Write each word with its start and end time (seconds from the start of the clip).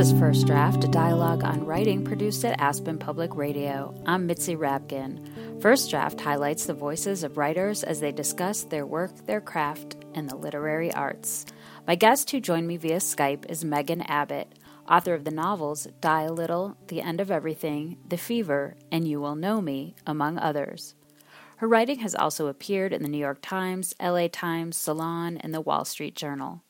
is 0.00 0.12
First 0.18 0.46
Draft, 0.46 0.82
a 0.82 0.88
dialogue 0.88 1.44
on 1.44 1.66
writing 1.66 2.02
produced 2.02 2.42
at 2.46 2.58
Aspen 2.58 2.96
Public 2.96 3.36
Radio. 3.36 3.94
I'm 4.06 4.26
Mitzi 4.26 4.56
Rapkin. 4.56 5.60
First 5.60 5.90
Draft 5.90 6.18
highlights 6.18 6.64
the 6.64 6.72
voices 6.72 7.22
of 7.22 7.36
writers 7.36 7.84
as 7.84 8.00
they 8.00 8.10
discuss 8.10 8.62
their 8.62 8.86
work, 8.86 9.26
their 9.26 9.42
craft, 9.42 9.96
and 10.14 10.26
the 10.26 10.36
literary 10.36 10.90
arts. 10.94 11.44
My 11.86 11.96
guest 11.96 12.30
who 12.30 12.40
joined 12.40 12.66
me 12.66 12.78
via 12.78 12.96
Skype 12.96 13.44
is 13.50 13.62
Megan 13.62 14.00
Abbott, 14.00 14.54
author 14.88 15.12
of 15.12 15.24
the 15.24 15.30
novels 15.30 15.86
Die 16.00 16.22
a 16.22 16.32
Little, 16.32 16.78
The 16.86 17.02
End 17.02 17.20
of 17.20 17.30
Everything, 17.30 17.98
The 18.08 18.16
Fever, 18.16 18.76
and 18.90 19.06
You 19.06 19.20
Will 19.20 19.36
Know 19.36 19.60
Me, 19.60 19.96
among 20.06 20.38
others. 20.38 20.94
Her 21.58 21.68
writing 21.68 21.98
has 21.98 22.14
also 22.14 22.46
appeared 22.46 22.94
in 22.94 23.02
the 23.02 23.08
New 23.10 23.18
York 23.18 23.42
Times, 23.42 23.94
LA 24.00 24.28
Times, 24.28 24.78
Salon, 24.78 25.36
and 25.36 25.52
the 25.52 25.60
Wall 25.60 25.84
Street 25.84 26.16
Journal. 26.16 26.62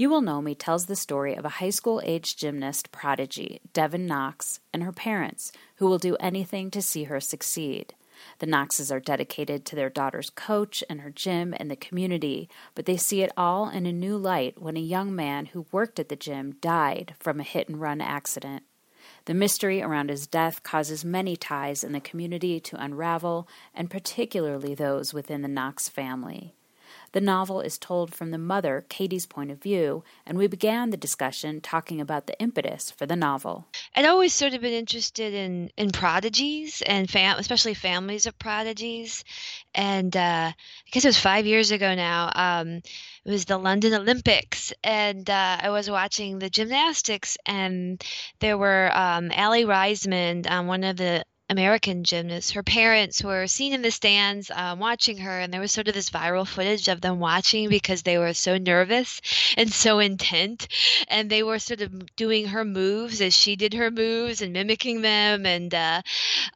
You 0.00 0.08
Will 0.08 0.22
Know 0.22 0.40
Me 0.40 0.54
tells 0.54 0.86
the 0.86 0.96
story 0.96 1.34
of 1.34 1.44
a 1.44 1.50
high 1.60 1.68
school 1.68 2.00
age 2.02 2.34
gymnast 2.34 2.90
prodigy, 2.90 3.60
Devon 3.74 4.06
Knox, 4.06 4.60
and 4.72 4.82
her 4.82 4.92
parents, 4.92 5.52
who 5.76 5.86
will 5.86 5.98
do 5.98 6.16
anything 6.18 6.70
to 6.70 6.80
see 6.80 7.04
her 7.04 7.20
succeed. 7.20 7.92
The 8.38 8.46
Knoxes 8.46 8.90
are 8.90 8.98
dedicated 8.98 9.66
to 9.66 9.76
their 9.76 9.90
daughter's 9.90 10.30
coach 10.30 10.82
and 10.88 11.02
her 11.02 11.10
gym 11.10 11.52
and 11.54 11.70
the 11.70 11.76
community, 11.76 12.48
but 12.74 12.86
they 12.86 12.96
see 12.96 13.20
it 13.20 13.30
all 13.36 13.68
in 13.68 13.84
a 13.84 13.92
new 13.92 14.16
light 14.16 14.58
when 14.58 14.78
a 14.78 14.80
young 14.80 15.14
man 15.14 15.44
who 15.44 15.66
worked 15.70 16.00
at 16.00 16.08
the 16.08 16.16
gym 16.16 16.52
died 16.62 17.14
from 17.18 17.38
a 17.38 17.42
hit 17.42 17.68
and 17.68 17.78
run 17.78 18.00
accident. 18.00 18.62
The 19.26 19.34
mystery 19.34 19.82
around 19.82 20.08
his 20.08 20.26
death 20.26 20.62
causes 20.62 21.04
many 21.04 21.36
ties 21.36 21.84
in 21.84 21.92
the 21.92 22.00
community 22.00 22.58
to 22.58 22.82
unravel, 22.82 23.46
and 23.74 23.90
particularly 23.90 24.74
those 24.74 25.12
within 25.12 25.42
the 25.42 25.48
Knox 25.48 25.90
family. 25.90 26.54
The 27.12 27.20
novel 27.20 27.60
is 27.60 27.78
told 27.78 28.14
from 28.14 28.30
the 28.30 28.38
mother, 28.38 28.84
Katie's 28.88 29.26
point 29.26 29.50
of 29.50 29.60
view, 29.62 30.04
and 30.24 30.38
we 30.38 30.46
began 30.46 30.90
the 30.90 30.96
discussion 30.96 31.60
talking 31.60 32.00
about 32.00 32.26
the 32.26 32.38
impetus 32.40 32.90
for 32.90 33.06
the 33.06 33.16
novel. 33.16 33.66
I'd 33.96 34.04
always 34.06 34.32
sort 34.32 34.54
of 34.54 34.60
been 34.60 34.72
interested 34.72 35.34
in, 35.34 35.70
in 35.76 35.90
prodigies 35.90 36.82
and 36.86 37.10
fam- 37.10 37.38
especially 37.38 37.74
families 37.74 38.26
of 38.26 38.38
prodigies. 38.38 39.24
And 39.74 40.16
uh, 40.16 40.52
I 40.52 40.90
guess 40.92 41.04
it 41.04 41.08
was 41.08 41.18
five 41.18 41.46
years 41.46 41.72
ago 41.72 41.94
now. 41.94 42.30
Um, 42.34 42.68
it 43.24 43.30
was 43.30 43.44
the 43.44 43.58
London 43.58 43.92
Olympics, 43.94 44.72
and 44.82 45.28
uh, 45.28 45.58
I 45.60 45.70
was 45.70 45.90
watching 45.90 46.38
the 46.38 46.48
gymnastics, 46.48 47.36
and 47.44 48.02
there 48.38 48.56
were 48.56 48.90
um, 48.96 49.30
Aly 49.30 49.64
Raisman, 49.64 50.50
um, 50.50 50.66
one 50.66 50.84
of 50.84 50.96
the 50.96 51.24
American 51.50 52.04
gymnast. 52.04 52.52
Her 52.52 52.62
parents 52.62 53.24
were 53.24 53.48
seen 53.48 53.72
in 53.72 53.82
the 53.82 53.90
stands 53.90 54.52
um, 54.54 54.78
watching 54.78 55.18
her, 55.18 55.40
and 55.40 55.52
there 55.52 55.60
was 55.60 55.72
sort 55.72 55.88
of 55.88 55.94
this 55.94 56.08
viral 56.08 56.46
footage 56.46 56.86
of 56.86 57.00
them 57.00 57.18
watching 57.18 57.68
because 57.68 58.02
they 58.02 58.18
were 58.18 58.32
so 58.34 58.56
nervous 58.56 59.20
and 59.56 59.70
so 59.72 59.98
intent. 59.98 60.68
And 61.08 61.28
they 61.28 61.42
were 61.42 61.58
sort 61.58 61.80
of 61.80 62.14
doing 62.14 62.46
her 62.46 62.64
moves 62.64 63.20
as 63.20 63.34
she 63.34 63.56
did 63.56 63.74
her 63.74 63.90
moves 63.90 64.42
and 64.42 64.52
mimicking 64.52 65.02
them. 65.02 65.44
And 65.44 65.74
uh, 65.74 66.02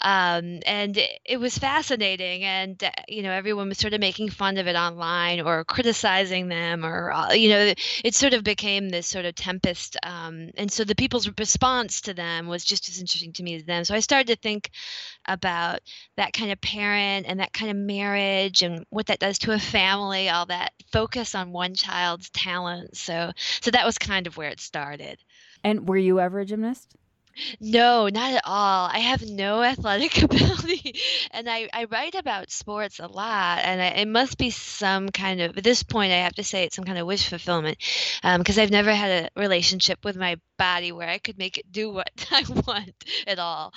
um, 0.01 0.61
and 0.65 0.97
it, 0.97 1.19
it, 1.25 1.41
was 1.41 1.59
fascinating. 1.59 2.45
And 2.45 2.83
uh, 2.83 2.91
you 3.09 3.23
know, 3.25 3.33
everyone 3.33 3.69
was 3.69 3.79
sort 3.79 3.95
of 3.95 4.01
making 4.01 4.31
fun 4.31 4.59
of 4.59 4.69
it 4.69 4.77
online 4.77 5.41
or 5.41 5.65
criticizing 5.65 6.47
them, 6.49 6.87
or 6.87 7.11
uh, 7.11 7.33
you 7.33 7.49
know, 7.49 7.75
it 8.05 8.15
sort 8.15 8.33
of 8.33 8.45
became 8.45 8.91
this 8.91 9.09
sort 9.09 9.25
of 9.25 9.35
tempest. 9.35 9.97
Um, 10.05 10.51
and 10.57 10.71
so 10.71 10.85
the 10.85 10.95
people's 10.95 11.29
response 11.37 12.01
to 12.03 12.15
them 12.15 12.47
was 12.47 12.65
just 12.65 12.89
as 12.89 13.01
interesting 13.01 13.33
to 13.33 13.43
me 13.43 13.57
as 13.57 13.65
them. 13.65 13.85
So 13.85 13.97
I 13.97 14.01
started 14.01 14.29
to 14.29 14.37
think 14.37 14.71
about 15.27 15.81
that 16.17 16.33
kind 16.33 16.53
of 16.53 16.61
parent 16.61 17.27
and 17.29 17.41
that 17.41 17.53
kind 17.53 17.71
of 17.71 17.77
marriage 17.77 18.63
and 18.63 18.85
what 18.91 19.07
that 19.07 19.19
does 19.19 19.39
to 19.41 19.53
a 19.53 19.59
family, 19.59 20.29
all 20.29 20.47
that 20.47 20.73
focus 20.93 21.35
on 21.35 21.53
one 21.53 21.75
child's 21.75 22.31
talent. 22.31 22.97
So 22.97 23.33
so 23.61 23.71
that 23.71 23.87
was 23.87 23.99
kind 23.99 24.27
of 24.27 24.37
where 24.37 24.49
it 24.49 24.61
started. 24.61 25.19
And 25.63 25.89
were 25.89 25.97
you 25.97 26.21
ever 26.21 26.41
a 26.41 26.45
gymnast? 26.45 26.95
No, 27.61 28.09
not 28.09 28.33
at 28.33 28.43
all. 28.45 28.89
I 28.93 28.99
have 28.99 29.23
no 29.23 29.63
athletic 29.73 30.23
ability, 30.23 31.01
and 31.33 31.49
I, 31.49 31.69
I 31.73 31.85
write 31.85 32.15
about 32.15 32.51
sports 32.51 33.01
a 33.01 33.07
lot, 33.07 33.61
and 33.65 33.81
I, 33.81 33.87
it 34.01 34.09
must 34.09 34.39
be 34.39 34.51
some 34.51 35.09
kind 35.09 35.41
of 35.41 35.57
at 35.59 35.65
this 35.65 35.83
point 35.83 36.13
I 36.13 36.17
have 36.17 36.35
to 36.35 36.45
say 36.45 36.65
it's 36.65 36.77
some 36.77 36.85
kind 36.85 36.99
of 36.99 37.07
wish 37.07 37.29
fulfillment, 37.29 37.79
because 38.23 38.59
um, 38.59 38.63
I've 38.63 38.71
never 38.71 38.93
had 38.93 39.25
a 39.25 39.41
relationship 39.41 40.05
with 40.05 40.17
my 40.17 40.37
body 40.59 40.93
where 40.93 41.09
I 41.09 41.19
could 41.19 41.39
make 41.39 41.59
it 41.59 41.71
do 41.73 41.91
what 41.91 42.11
I 42.31 42.45
want 42.67 42.95
at 43.27 43.39
all. 43.39 43.73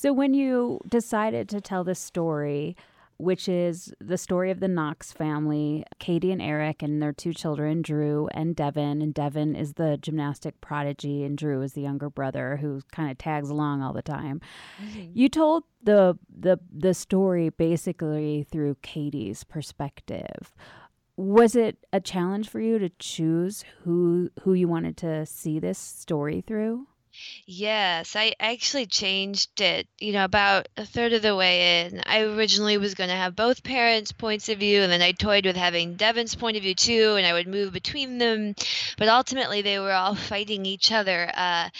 So 0.00 0.12
when 0.12 0.32
you 0.32 0.80
decided 0.88 1.48
to 1.48 1.60
tell 1.60 1.82
this 1.82 1.98
story, 1.98 2.76
which 3.16 3.48
is 3.48 3.92
the 4.00 4.16
story 4.16 4.52
of 4.52 4.60
the 4.60 4.68
Knox 4.68 5.10
family, 5.10 5.82
Katie 5.98 6.30
and 6.30 6.40
Eric 6.40 6.84
and 6.84 7.02
their 7.02 7.12
two 7.12 7.34
children, 7.34 7.82
Drew 7.82 8.28
and 8.30 8.54
Devon. 8.54 9.02
And 9.02 9.12
Devon 9.12 9.56
is 9.56 9.72
the 9.72 9.98
gymnastic 10.00 10.60
prodigy, 10.60 11.24
and 11.24 11.36
Drew 11.36 11.62
is 11.62 11.72
the 11.72 11.80
younger 11.80 12.08
brother 12.08 12.58
who 12.58 12.82
kind 12.92 13.10
of 13.10 13.18
tags 13.18 13.50
along 13.50 13.82
all 13.82 13.92
the 13.92 14.00
time. 14.00 14.40
Mm-hmm. 14.80 15.10
You 15.14 15.28
told 15.28 15.64
the 15.82 16.16
the 16.32 16.60
the 16.72 16.94
story 16.94 17.48
basically 17.48 18.46
through 18.52 18.76
Katie's 18.82 19.42
perspective. 19.42 20.54
Was 21.16 21.56
it 21.56 21.76
a 21.92 21.98
challenge 21.98 22.48
for 22.48 22.60
you 22.60 22.78
to 22.78 22.90
choose 23.00 23.64
who 23.82 24.30
who 24.42 24.54
you 24.54 24.68
wanted 24.68 24.96
to 24.98 25.26
see 25.26 25.58
this 25.58 25.76
story 25.76 26.40
through? 26.40 26.86
Yes, 27.46 28.14
I 28.14 28.34
actually 28.38 28.86
changed 28.86 29.60
it, 29.60 29.88
you 29.98 30.12
know, 30.12 30.24
about 30.24 30.68
a 30.76 30.84
third 30.84 31.12
of 31.12 31.22
the 31.22 31.34
way 31.34 31.86
in. 31.86 32.02
I 32.06 32.20
originally 32.20 32.78
was 32.78 32.94
going 32.94 33.10
to 33.10 33.16
have 33.16 33.34
both 33.34 33.62
parents' 33.64 34.12
points 34.12 34.48
of 34.48 34.58
view, 34.58 34.82
and 34.82 34.92
then 34.92 35.02
I 35.02 35.12
toyed 35.12 35.46
with 35.46 35.56
having 35.56 35.94
Devon's 35.96 36.34
point 36.34 36.56
of 36.56 36.62
view 36.62 36.74
too, 36.74 37.16
and 37.16 37.26
I 37.26 37.32
would 37.32 37.48
move 37.48 37.72
between 37.72 38.18
them. 38.18 38.54
But 38.98 39.08
ultimately, 39.08 39.62
they 39.62 39.78
were 39.78 39.92
all 39.92 40.14
fighting 40.30 40.66
each 40.66 40.92
other, 40.92 41.30
uh, 41.34 41.70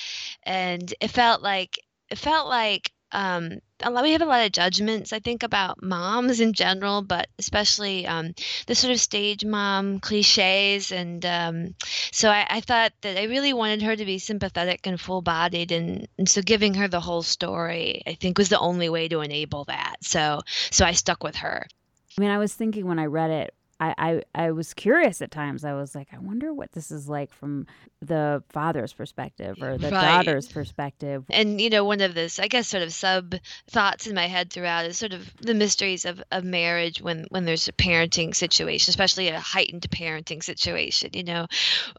and 0.43 0.93
it 1.00 1.10
felt 1.10 1.43
like 1.43 1.78
it 2.10 2.19
felt 2.19 2.48
like 2.48 2.93
um, 3.12 3.60
a 3.83 3.91
lot, 3.91 4.03
we 4.03 4.12
have 4.12 4.22
a 4.22 4.27
lot 4.27 4.44
of 4.44 4.53
judgments, 4.53 5.12
I 5.12 5.19
think, 5.19 5.43
about 5.43 5.83
moms 5.83 6.41
in 6.41 6.53
general, 6.53 7.03
but 7.03 7.28
especially 7.39 8.06
um, 8.06 8.34
the 8.66 8.75
sort 8.75 8.93
of 8.93 9.00
stage 9.00 9.44
mom 9.44 10.00
cliches. 10.00 10.93
And 10.93 11.25
um, 11.25 11.75
so 12.12 12.31
I, 12.31 12.47
I, 12.49 12.61
thought 12.61 12.93
that 13.03 13.19
I 13.19 13.25
really 13.25 13.53
wanted 13.53 13.83
her 13.83 13.94
to 13.94 14.05
be 14.05 14.19
sympathetic 14.19 14.87
and 14.87 15.00
full 15.00 15.22
bodied. 15.22 15.72
And, 15.72 16.09
and 16.19 16.28
so 16.28 16.43
giving 16.43 16.75
her 16.75 16.89
the 16.89 17.00
whole 17.00 17.22
story, 17.22 18.03
I 18.06 18.15
think, 18.15 18.39
was 18.39 18.49
the 18.49 18.59
only 18.59 18.89
way 18.89 19.09
to 19.09 19.21
enable 19.21 19.65
that. 19.65 19.97
So, 20.03 20.41
so 20.71 20.84
I 20.84 20.93
stuck 20.93 21.22
with 21.22 21.37
her. 21.37 21.66
I 22.16 22.21
mean, 22.21 22.31
I 22.31 22.39
was 22.39 22.53
thinking 22.53 22.87
when 22.87 22.99
I 22.99 23.06
read 23.06 23.31
it, 23.31 23.55
I, 23.81 23.94
I, 23.99 24.22
I 24.34 24.50
was 24.50 24.75
curious 24.75 25.22
at 25.22 25.31
times. 25.31 25.65
I 25.65 25.75
was 25.75 25.94
like, 25.94 26.09
I 26.12 26.19
wonder 26.19 26.53
what 26.53 26.72
this 26.72 26.91
is 26.91 27.09
like 27.09 27.33
from 27.33 27.66
the 28.00 28.43
father's 28.49 28.93
perspective 28.93 29.56
or 29.62 29.78
the 29.78 29.91
right. 29.91 30.25
daughter's 30.25 30.49
perspective. 30.49 31.25
And, 31.31 31.61
you 31.61 31.71
know, 31.71 31.84
one 31.84 32.00
of 32.00 32.15
this, 32.15 32.39
I 32.39 32.49
guess, 32.49 32.69
sort 32.69 32.83
of 32.83 32.93
sub 32.93 33.34
thoughts 33.69 34.06
in 34.06 34.15
my 34.15 34.27
head 34.27 34.53
throughout 34.53 34.87
is 34.87 34.99
sort 34.99 35.12
of 35.12 35.33
the 35.37 35.55
mysteries 35.55 36.05
of, 36.05 36.22
of 36.33 36.44
marriage 36.44 37.00
when, 37.00 37.27
when 37.31 37.44
there's 37.44 37.69
a 37.69 37.72
parenting 37.72 38.34
situation, 38.34 38.91
especially 38.91 39.28
a 39.28 39.39
heightened 39.39 39.89
parenting 39.91 40.43
situation, 40.43 41.10
you 41.12 41.25
know, 41.25 41.47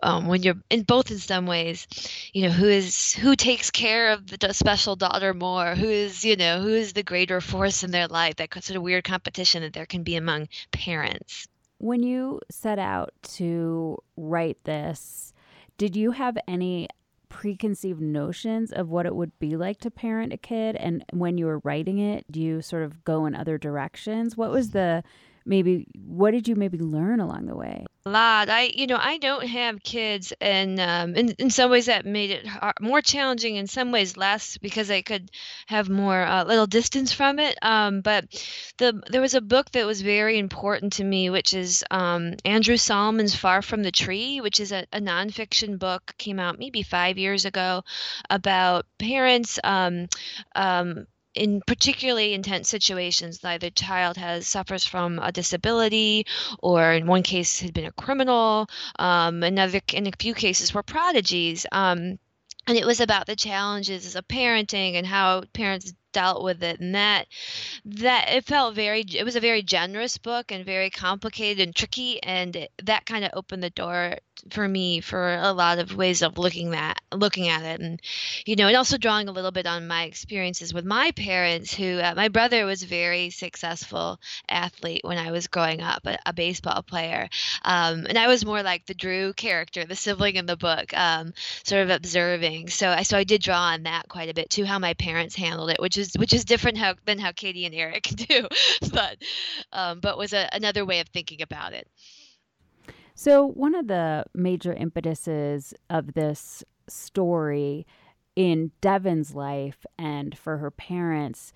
um, 0.04 0.28
when 0.28 0.44
you're 0.44 0.62
in 0.70 0.84
both 0.84 1.12
in 1.12 1.18
some 1.18 1.46
ways, 1.46 1.88
you 2.34 2.44
know, 2.44 2.54
who 2.54 2.68
is, 2.68 3.14
who 3.14 3.36
takes 3.36 3.72
care 3.72 4.12
of 4.12 4.28
the 4.28 4.54
special 4.54 4.96
daughter 4.96 5.34
more, 5.34 5.76
who 5.76 5.88
is, 5.88 6.26
you 6.26 6.36
know, 6.36 6.62
who 6.62 6.70
is 6.74 6.94
the 6.94 7.04
greater 7.04 7.40
force 7.40 7.84
in 7.84 7.92
their 7.92 8.08
life, 8.08 8.36
that 8.36 8.54
sort 8.54 8.76
of 8.76 8.84
weird 8.84 9.04
competition 9.04 9.62
that 9.62 9.74
there 9.74 9.86
can 9.86 10.04
be 10.04 10.16
among 10.16 10.50
parents. 10.72 11.48
When 11.80 12.04
you 12.04 12.42
set 12.52 12.78
out 12.78 13.14
to 13.36 13.98
write 14.16 14.64
this, 14.66 15.34
did 15.78 15.96
you 15.96 16.12
have 16.12 16.38
any 16.48 16.90
preconceived 17.30 18.02
notions 18.02 18.72
of 18.72 18.90
what 18.90 19.06
it 19.06 19.16
would 19.16 19.38
be 19.40 19.56
like 19.56 19.80
to 19.80 19.92
parent 19.92 20.34
a 20.34 20.38
kid? 20.38 20.76
And 20.76 21.06
when 21.14 21.38
you 21.38 21.46
were 21.46 21.62
writing 21.64 21.98
it, 21.98 22.30
do 22.30 22.42
you 22.42 22.62
sort 22.62 22.84
of 22.84 23.04
go 23.06 23.26
in 23.26 23.34
other 23.34 23.58
directions? 23.58 24.36
What 24.36 24.52
was 24.52 24.72
the 24.72 25.04
maybe 25.50 25.88
what 26.06 26.32
did 26.32 26.48
you 26.48 26.56
maybe 26.56 26.78
learn 26.78 27.20
along 27.20 27.48
the 27.48 27.56
way? 27.56 27.86
A 28.06 28.10
lot. 28.10 28.50
I, 28.50 28.72
you 28.74 28.88
know, 28.88 29.00
I 29.00 29.18
don't 29.18 29.46
have 29.46 29.84
kids, 29.84 30.32
and 30.40 30.80
um, 30.80 31.16
in 31.16 31.30
in 31.32 31.50
some 31.50 31.70
ways 31.72 31.88
that 31.88 32.06
made 32.06 32.32
it 32.32 32.48
more 32.80 33.02
challenging. 33.02 33.56
In 33.56 33.68
some 33.68 33.92
ways, 33.92 34.16
less 34.16 34.58
because 34.58 34.90
I 34.90 35.02
could 35.02 35.32
have 35.68 35.90
more 35.90 36.22
uh, 36.22 36.46
little 36.46 36.68
distance 36.68 37.12
from 37.12 37.40
it. 37.40 37.58
Um, 37.62 38.02
but 38.02 38.26
the 38.78 39.02
there 39.10 39.22
was 39.22 39.34
a 39.34 39.42
book 39.42 39.72
that 39.72 39.86
was 39.86 40.02
very 40.02 40.38
important 40.38 40.94
to 40.94 41.04
me, 41.04 41.30
which 41.30 41.54
is 41.54 41.84
um, 41.92 42.36
Andrew 42.46 42.78
Solomon's 42.78 43.36
"Far 43.36 43.62
from 43.62 43.84
the 43.84 43.92
Tree," 43.92 44.40
which 44.42 44.60
is 44.60 44.72
a, 44.72 44.86
a 44.94 45.02
nonfiction 45.02 45.78
book 45.80 46.14
came 46.18 46.40
out 46.40 46.60
maybe 46.60 46.84
five 46.84 47.18
years 47.18 47.46
ago 47.46 47.84
about 48.30 48.86
parents. 49.00 49.60
Um, 49.64 50.08
um, 50.56 51.08
in 51.36 51.62
particularly 51.66 52.34
intense 52.34 52.70
situations, 52.70 53.44
either 53.44 53.70
child 53.70 54.18
has 54.18 54.48
suffers 54.48 54.86
from 54.86 55.20
a 55.20 55.32
disability, 55.32 56.26
or 56.60 56.94
in 56.94 57.06
one 57.08 57.24
case 57.24 57.60
had 57.60 57.74
been 57.74 57.86
a 57.86 57.92
criminal. 57.92 58.68
Um, 58.98 59.44
another, 59.44 59.82
in 59.94 60.08
a 60.08 60.12
few 60.20 60.34
cases, 60.34 60.74
were 60.74 60.84
prodigies. 60.84 61.66
Um, 61.72 62.20
and 62.68 62.78
it 62.78 62.86
was 62.86 63.00
about 63.00 63.26
the 63.26 63.36
challenges 63.36 64.16
of 64.16 64.28
parenting 64.28 64.96
and 64.96 65.08
how 65.08 65.44
parents 65.54 65.94
dealt 66.12 66.44
with 66.44 66.64
it 66.64 66.80
and 66.80 66.96
that 66.96 67.28
that 67.86 68.30
it 68.30 68.46
felt 68.46 68.74
very 68.74 69.06
it 69.14 69.24
was 69.24 69.36
a 69.36 69.40
very 69.40 69.62
generous 69.62 70.18
book 70.18 70.52
and 70.52 70.66
very 70.66 70.90
complicated 70.90 71.64
and 71.64 71.76
tricky 71.76 72.22
and 72.24 72.56
it, 72.56 72.72
that 72.84 73.06
kind 73.06 73.24
of 73.24 73.32
opened 73.34 73.62
the 73.62 73.70
door 73.70 74.16
for 74.50 74.68
me 74.68 75.02
for 75.02 75.34
a 75.34 75.52
lot 75.52 75.80
of 75.80 75.96
ways 75.96 76.22
of 76.22 76.38
looking 76.38 76.72
that 76.72 77.02
looking 77.12 77.48
at 77.48 77.64
it. 77.64 77.82
And 77.82 78.02
you 78.46 78.56
know 78.56 78.68
and 78.68 78.78
also 78.78 78.98
drawing 78.98 79.28
a 79.28 79.32
little 79.32 79.52
bit 79.52 79.66
on 79.66 79.88
my 79.88 80.04
experiences 80.04 80.74
with 80.74 80.86
my 80.86 81.12
parents 81.12 81.74
who 81.74 82.00
uh, 82.00 82.14
my 82.16 82.30
brother 82.30 82.66
was 82.66 82.84
a 82.84 82.88
very 82.88 83.30
successful 83.30 84.20
athlete 84.48 85.02
when 85.04 85.18
i 85.18 85.32
was 85.32 85.48
growing 85.48 85.82
up 85.82 86.06
a, 86.06 86.18
a 86.26 86.34
baseball 86.34 86.84
player. 86.84 87.30
Um, 87.64 88.06
and 88.08 88.18
i 88.18 88.28
was 88.28 88.46
more 88.46 88.64
like 88.64 88.86
the 88.86 88.94
drew 88.94 89.34
character 89.34 89.86
the 89.86 89.96
sibling 89.96 90.36
in 90.36 90.46
the 90.46 90.58
book 90.58 90.96
um, 90.98 91.34
sort 91.64 91.84
of 91.84 91.90
observing. 91.90 92.70
So 92.70 92.90
i 92.90 93.04
so 93.04 93.18
i 93.18 93.24
did 93.24 93.42
draw 93.42 93.60
on 93.60 93.84
that 93.84 94.08
quite 94.08 94.30
a 94.30 94.34
bit 94.34 94.50
too 94.50 94.66
how 94.66 94.80
my 94.80 94.94
parents 94.94 95.36
handled 95.36 95.70
it 95.70 95.80
which 95.80 95.98
is 95.98 96.14
which 96.16 96.34
is 96.34 96.46
different 96.46 96.78
how, 96.78 96.96
than 97.06 97.20
how 97.20 97.32
katie 97.32 97.66
and 97.66 97.76
eric 97.76 98.04
do 98.16 98.48
but 98.92 99.18
um, 99.72 100.00
but 100.00 100.18
was 100.18 100.34
a, 100.34 100.50
another 100.54 100.86
way 100.86 101.00
of 101.00 101.08
thinking 101.10 101.42
about 101.42 101.74
it 101.74 101.88
so, 103.20 103.46
one 103.46 103.76
of 103.76 103.88
the 103.88 104.24
major 104.34 104.74
impetuses 104.74 105.74
of 105.90 106.14
this 106.14 106.64
story 106.88 107.86
in 108.38 108.72
Devon's 108.80 109.36
life 109.36 109.86
and 109.98 110.38
for 110.38 110.60
her 110.60 110.72
parents 110.72 111.52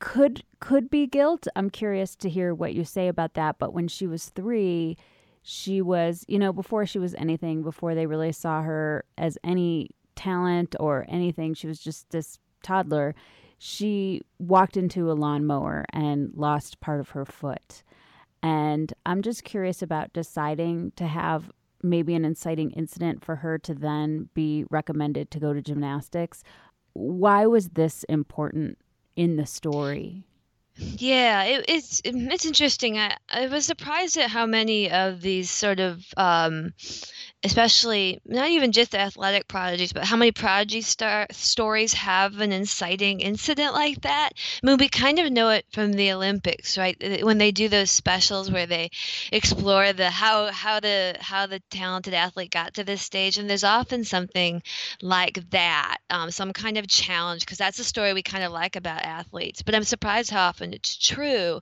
could 0.00 0.44
could 0.60 0.90
be 0.90 1.06
guilt. 1.06 1.46
I'm 1.56 1.70
curious 1.70 2.14
to 2.16 2.28
hear 2.28 2.52
what 2.52 2.74
you 2.74 2.84
say 2.84 3.08
about 3.08 3.32
that, 3.32 3.58
but 3.58 3.72
when 3.72 3.88
she 3.88 4.06
was 4.06 4.26
3, 4.26 4.98
she 5.40 5.80
was, 5.80 6.26
you 6.28 6.38
know, 6.38 6.52
before 6.52 6.84
she 6.84 6.98
was 6.98 7.14
anything, 7.14 7.62
before 7.62 7.94
they 7.94 8.04
really 8.04 8.32
saw 8.32 8.60
her 8.60 9.06
as 9.16 9.38
any 9.42 9.88
talent 10.14 10.76
or 10.78 11.06
anything, 11.08 11.54
she 11.54 11.66
was 11.66 11.80
just 11.80 12.10
this 12.10 12.38
toddler. 12.62 13.14
She 13.56 14.20
walked 14.38 14.76
into 14.76 15.10
a 15.10 15.14
lawnmower 15.14 15.86
and 15.94 16.32
lost 16.34 16.80
part 16.80 17.00
of 17.00 17.08
her 17.08 17.24
foot. 17.24 17.82
And 18.46 18.92
I'm 19.04 19.22
just 19.22 19.42
curious 19.42 19.82
about 19.82 20.12
deciding 20.12 20.92
to 20.94 21.08
have 21.08 21.50
maybe 21.82 22.14
an 22.14 22.24
inciting 22.24 22.70
incident 22.70 23.24
for 23.24 23.34
her 23.34 23.58
to 23.58 23.74
then 23.74 24.28
be 24.34 24.64
recommended 24.70 25.32
to 25.32 25.40
go 25.40 25.52
to 25.52 25.60
gymnastics. 25.60 26.44
Why 26.92 27.46
was 27.46 27.70
this 27.70 28.04
important 28.04 28.78
in 29.16 29.34
the 29.34 29.46
story? 29.46 30.28
Yeah, 30.78 31.44
it, 31.44 31.64
it's 31.68 32.02
it's 32.04 32.44
interesting. 32.44 32.98
I, 32.98 33.16
I 33.30 33.46
was 33.46 33.64
surprised 33.64 34.18
at 34.18 34.28
how 34.28 34.44
many 34.44 34.90
of 34.90 35.22
these 35.22 35.50
sort 35.50 35.80
of 35.80 36.04
um, 36.18 36.74
especially 37.44 38.20
not 38.26 38.50
even 38.50 38.72
just 38.72 38.90
the 38.90 39.00
athletic 39.00 39.48
prodigies, 39.48 39.92
but 39.94 40.04
how 40.04 40.16
many 40.16 40.32
prodigy 40.32 40.82
star 40.82 41.26
stories 41.32 41.94
have 41.94 42.40
an 42.40 42.52
inciting 42.52 43.20
incident 43.20 43.72
like 43.72 44.02
that. 44.02 44.30
I 44.36 44.66
mean, 44.66 44.76
we 44.78 44.88
kind 44.88 45.18
of 45.18 45.32
know 45.32 45.48
it 45.50 45.64
from 45.72 45.92
the 45.94 46.12
Olympics, 46.12 46.76
right? 46.76 46.96
When 47.24 47.38
they 47.38 47.52
do 47.52 47.68
those 47.68 47.90
specials 47.90 48.50
where 48.50 48.66
they 48.66 48.90
explore 49.32 49.92
the 49.94 50.10
how 50.10 50.52
how 50.52 50.80
the 50.80 51.16
how 51.20 51.46
the 51.46 51.60
talented 51.70 52.14
athlete 52.14 52.50
got 52.50 52.74
to 52.74 52.84
this 52.84 53.02
stage, 53.02 53.38
and 53.38 53.48
there's 53.48 53.64
often 53.64 54.04
something 54.04 54.62
like 55.02 55.48
that, 55.50 55.98
um, 56.10 56.30
some 56.30 56.52
kind 56.52 56.76
of 56.78 56.86
challenge, 56.88 57.40
because 57.40 57.58
that's 57.58 57.78
a 57.78 57.84
story 57.84 58.12
we 58.12 58.22
kind 58.22 58.44
of 58.44 58.52
like 58.52 58.76
about 58.76 59.02
athletes. 59.02 59.62
But 59.62 59.74
I'm 59.74 59.84
surprised 59.84 60.30
how 60.30 60.48
often 60.48 60.65
it's 60.74 60.96
true. 60.96 61.60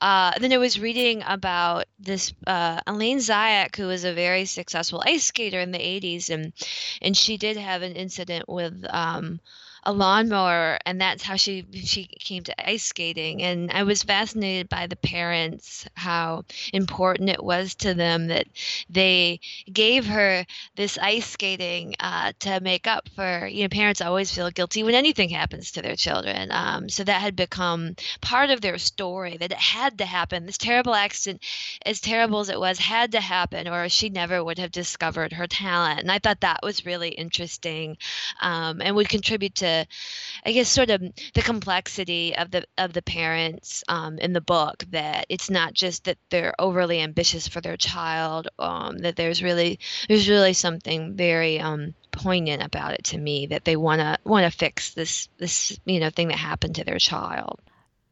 Uh, 0.00 0.38
then 0.38 0.52
I 0.52 0.58
was 0.58 0.80
reading 0.80 1.22
about 1.26 1.84
this 1.98 2.32
uh, 2.46 2.80
Elaine 2.86 3.18
Zayak, 3.18 3.76
who 3.76 3.86
was 3.86 4.04
a 4.04 4.12
very 4.12 4.44
successful 4.44 5.02
ice 5.04 5.24
skater 5.24 5.60
in 5.60 5.72
the 5.72 5.78
80s 5.78 6.30
and 6.30 6.52
and 7.00 7.16
she 7.16 7.36
did 7.36 7.56
have 7.56 7.82
an 7.82 7.92
incident 7.92 8.48
with 8.48 8.84
um, 8.90 9.40
a 9.84 9.92
lawnmower 9.92 10.78
and 10.86 11.00
that's 11.00 11.22
how 11.22 11.36
she 11.36 11.64
she 11.74 12.04
came 12.04 12.42
to 12.44 12.70
ice 12.70 12.84
skating. 12.84 13.42
And 13.42 13.70
i 13.72 13.82
was 13.82 14.02
fascinated 14.02 14.68
by 14.68 14.86
the 14.86 14.96
parents 14.96 15.86
how 15.94 16.44
important 16.72 17.30
it 17.30 17.42
was 17.42 17.74
to 17.76 17.94
them 17.94 18.28
that 18.28 18.46
they 18.88 19.40
gave 19.72 20.06
her 20.06 20.44
this 20.76 20.98
ice 20.98 21.26
skating 21.26 21.94
uh, 22.00 22.32
to 22.40 22.60
make 22.60 22.86
up 22.86 23.08
for 23.16 23.46
you 23.46 23.62
know 23.62 23.68
parents 23.68 24.00
always 24.00 24.32
feel 24.32 24.50
guilty 24.50 24.82
when 24.82 24.94
anything 24.94 25.30
happens 25.30 25.72
to 25.72 25.82
their 25.82 25.96
children. 25.96 26.50
Um, 26.52 26.88
so 26.88 27.04
that 27.04 27.20
had 27.20 27.36
become 27.36 27.96
part 28.20 28.50
of 28.50 28.60
their 28.60 28.78
story 28.78 29.36
that 29.38 29.52
it 29.52 29.58
had 29.58 29.98
to 29.98 30.04
happen. 30.04 30.46
This 30.46 30.58
terrible 30.58 30.94
accident 30.94 31.42
as 31.84 32.00
terrible 32.00 32.40
as 32.40 32.48
it 32.48 32.60
was 32.60 32.78
had 32.78 33.12
to 33.12 33.20
happen 33.20 33.68
or 33.68 33.88
she 33.88 34.08
never 34.10 34.44
would 34.44 34.58
have 34.58 34.70
discovered 34.70 35.32
her 35.32 35.46
talent. 35.46 36.00
And 36.00 36.12
i 36.12 36.18
thought 36.18 36.40
that 36.40 36.60
was 36.62 36.86
really 36.86 37.08
interesting 37.10 37.96
um, 38.40 38.80
and 38.80 38.94
would 38.94 39.08
contribute 39.08 39.56
to 39.56 39.71
I 40.44 40.52
guess 40.52 40.68
sort 40.68 40.90
of 40.90 41.00
the 41.34 41.42
complexity 41.42 42.36
of 42.36 42.50
the 42.50 42.64
of 42.78 42.92
the 42.92 43.02
parents 43.02 43.84
um, 43.88 44.18
in 44.18 44.32
the 44.32 44.40
book 44.40 44.84
that 44.90 45.26
it's 45.28 45.50
not 45.50 45.74
just 45.74 46.04
that 46.04 46.18
they're 46.30 46.54
overly 46.58 47.00
ambitious 47.00 47.48
for 47.48 47.60
their 47.60 47.76
child 47.76 48.48
um, 48.58 48.98
that 48.98 49.16
there's 49.16 49.42
really 49.42 49.78
there's 50.08 50.28
really 50.28 50.52
something 50.52 51.14
very 51.16 51.60
um, 51.60 51.94
poignant 52.10 52.62
about 52.62 52.94
it 52.94 53.04
to 53.04 53.18
me 53.18 53.46
that 53.46 53.64
they 53.64 53.76
want 53.76 54.00
to 54.00 54.18
want 54.24 54.50
to 54.50 54.58
fix 54.58 54.94
this 54.94 55.28
this 55.38 55.78
you 55.84 56.00
know 56.00 56.10
thing 56.10 56.28
that 56.28 56.38
happened 56.38 56.76
to 56.76 56.84
their 56.84 56.98
child. 56.98 57.60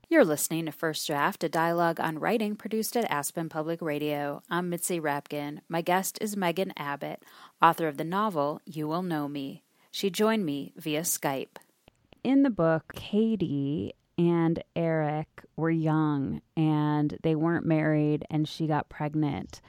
You're 0.09 0.25
listening 0.25 0.67
to 0.67 0.73
First 0.73 1.06
Draft, 1.06 1.45
a 1.45 1.49
dialogue 1.49 2.01
on 2.01 2.19
writing 2.19 2.56
produced 2.56 2.97
at 2.97 3.09
Aspen 3.09 3.49
Public 3.49 3.81
Radio. 3.81 4.43
I'm 4.51 4.69
Mitzi 4.69 4.99
Rapkin. 4.99 5.61
My 5.69 5.83
guest 5.83 6.19
is 6.21 6.37
Megan 6.37 6.73
Abbott, 6.77 7.23
author 7.63 7.87
of 7.87 7.97
the 7.97 8.03
novel 8.03 8.61
You 8.65 8.89
Will 8.89 9.03
Know 9.03 9.29
Me. 9.29 9.63
She 9.91 10.11
joined 10.11 10.45
me 10.47 10.73
via 10.77 11.03
Skype. 11.03 11.57
In 12.23 12.43
the 12.43 12.51
book, 12.51 12.93
Katie 12.95 13.95
and 14.19 14.63
Eric 14.77 15.45
were 15.57 15.71
young 15.71 16.43
and 16.57 17.17
they 17.23 17.35
weren't 17.35 17.65
married, 17.65 18.25
and 18.31 18.47
she 18.47 18.67
got 18.67 18.89
pregnant. 18.89 19.61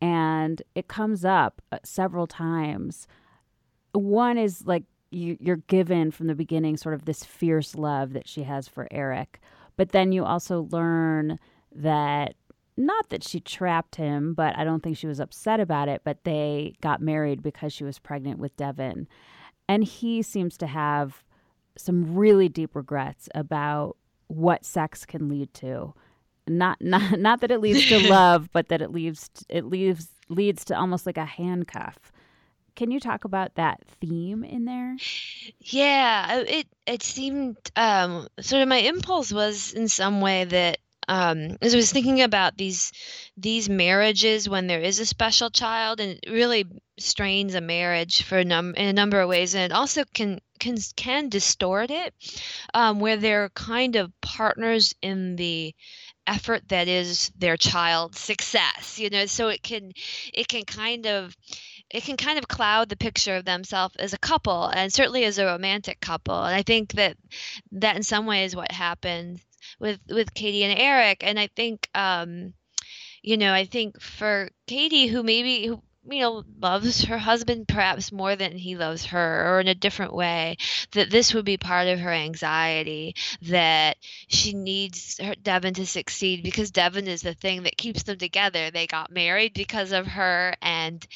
And 0.00 0.60
it 0.74 0.88
comes 0.88 1.24
up 1.24 1.62
uh, 1.72 1.78
several 1.82 2.26
times. 2.26 3.08
One 3.92 4.36
is 4.36 4.66
like 4.66 4.84
you, 5.10 5.36
you're 5.40 5.56
given 5.56 6.10
from 6.10 6.26
the 6.26 6.34
beginning 6.34 6.76
sort 6.76 6.94
of 6.94 7.04
this 7.04 7.24
fierce 7.24 7.74
love 7.74 8.12
that 8.12 8.28
she 8.28 8.42
has 8.42 8.68
for 8.68 8.86
Eric. 8.90 9.40
But 9.76 9.90
then 9.90 10.12
you 10.12 10.24
also 10.24 10.68
learn 10.70 11.38
that 11.74 12.34
not 12.76 13.08
that 13.10 13.22
she 13.22 13.40
trapped 13.40 13.96
him, 13.96 14.34
but 14.34 14.58
I 14.58 14.64
don't 14.64 14.82
think 14.82 14.96
she 14.96 15.06
was 15.06 15.20
upset 15.20 15.60
about 15.60 15.88
it, 15.88 16.02
but 16.04 16.24
they 16.24 16.74
got 16.80 17.00
married 17.00 17.42
because 17.42 17.72
she 17.72 17.84
was 17.84 17.98
pregnant 17.98 18.38
with 18.38 18.56
Devon. 18.56 19.06
And 19.68 19.84
he 19.84 20.22
seems 20.22 20.56
to 20.58 20.66
have 20.66 21.22
some 21.76 22.14
really 22.14 22.48
deep 22.48 22.74
regrets 22.74 23.28
about 23.34 23.96
what 24.28 24.64
sex 24.64 25.04
can 25.04 25.28
lead 25.28 25.52
to. 25.54 25.94
Not 26.46 26.78
not 26.80 27.18
not 27.18 27.40
that 27.40 27.50
it 27.50 27.60
leads 27.60 27.86
to 27.88 28.08
love, 28.10 28.50
but 28.52 28.68
that 28.68 28.82
it 28.82 28.92
leaves 28.92 29.30
it 29.48 29.64
leaves 29.64 30.08
leads 30.28 30.64
to 30.66 30.76
almost 30.78 31.06
like 31.06 31.18
a 31.18 31.24
handcuff. 31.24 32.12
Can 32.76 32.90
you 32.90 32.98
talk 32.98 33.24
about 33.24 33.54
that 33.54 33.80
theme 34.00 34.42
in 34.42 34.64
there? 34.64 34.96
Yeah, 35.60 36.40
it 36.40 36.66
it 36.86 37.02
seemed 37.02 37.56
um, 37.76 38.26
sort 38.40 38.62
of 38.62 38.68
my 38.68 38.78
impulse 38.78 39.32
was 39.32 39.72
in 39.72 39.88
some 39.88 40.20
way 40.20 40.44
that 40.44 40.78
um, 41.08 41.56
as 41.60 41.74
I 41.74 41.76
was 41.76 41.92
thinking 41.92 42.22
about 42.22 42.56
these 42.56 42.92
these 43.36 43.68
marriages 43.68 44.48
when 44.48 44.66
there 44.66 44.80
is 44.80 45.00
a 45.00 45.06
special 45.06 45.50
child, 45.50 46.00
and 46.00 46.18
it 46.22 46.30
really 46.30 46.66
strains 46.98 47.54
a 47.54 47.60
marriage 47.60 48.22
for 48.22 48.38
a 48.38 48.44
num 48.44 48.74
in 48.74 48.86
a 48.86 48.92
number 48.92 49.20
of 49.20 49.28
ways, 49.28 49.54
and 49.54 49.64
it 49.64 49.74
also 49.74 50.04
can 50.14 50.40
can 50.58 50.76
can 50.96 51.28
distort 51.28 51.90
it, 51.90 52.14
um, 52.72 53.00
where 53.00 53.16
they're 53.16 53.50
kind 53.50 53.96
of 53.96 54.12
partners 54.20 54.94
in 55.02 55.36
the 55.36 55.74
effort 56.26 56.66
that 56.68 56.88
is 56.88 57.30
their 57.36 57.56
child's 57.56 58.18
success. 58.18 58.98
You 58.98 59.10
know, 59.10 59.26
so 59.26 59.48
it 59.48 59.62
can 59.62 59.92
it 60.32 60.48
can 60.48 60.64
kind 60.64 61.06
of 61.06 61.36
it 61.90 62.04
can 62.04 62.16
kind 62.16 62.38
of 62.38 62.48
cloud 62.48 62.88
the 62.88 62.96
picture 62.96 63.36
of 63.36 63.44
themselves 63.44 63.94
as 63.96 64.12
a 64.12 64.18
couple 64.18 64.66
and 64.66 64.92
certainly 64.92 65.24
as 65.24 65.38
a 65.38 65.44
romantic 65.44 66.00
couple 66.00 66.42
and 66.42 66.54
i 66.54 66.62
think 66.62 66.92
that 66.94 67.16
that 67.72 67.94
in 67.94 68.02
some 68.02 68.26
ways 68.26 68.56
what 68.56 68.72
happened 68.72 69.38
with 69.78 70.00
with 70.08 70.34
Katie 70.34 70.64
and 70.64 70.78
Eric, 70.78 71.22
and 71.24 71.38
I 71.38 71.48
think 71.48 71.88
um, 71.94 72.54
you 73.22 73.36
know 73.36 73.52
I 73.52 73.64
think 73.64 74.00
for 74.00 74.50
Katie 74.66 75.06
who 75.06 75.22
maybe 75.22 75.66
who 75.66 75.82
you 76.10 76.20
know 76.20 76.44
loves 76.60 77.04
her 77.04 77.18
husband 77.18 77.66
perhaps 77.66 78.12
more 78.12 78.36
than 78.36 78.52
he 78.52 78.76
loves 78.76 79.06
her 79.06 79.48
or 79.48 79.60
in 79.60 79.68
a 79.68 79.74
different 79.74 80.12
way 80.14 80.56
that 80.92 81.10
this 81.10 81.32
would 81.32 81.44
be 81.44 81.56
part 81.56 81.88
of 81.88 81.98
her 81.98 82.10
anxiety 82.12 83.14
that 83.42 83.96
she 84.28 84.52
needs 84.52 85.18
her 85.18 85.34
devon 85.34 85.74
to 85.74 85.86
succeed 85.86 86.42
because 86.42 86.70
devon 86.70 87.06
is 87.06 87.22
the 87.22 87.34
thing 87.34 87.62
that 87.62 87.76
keeps 87.76 88.02
them 88.02 88.18
together. 88.18 88.70
They 88.70 88.86
got 88.86 89.10
married 89.10 89.54
because 89.54 89.92
of 89.92 90.06
her 90.06 90.54
and 90.60 91.06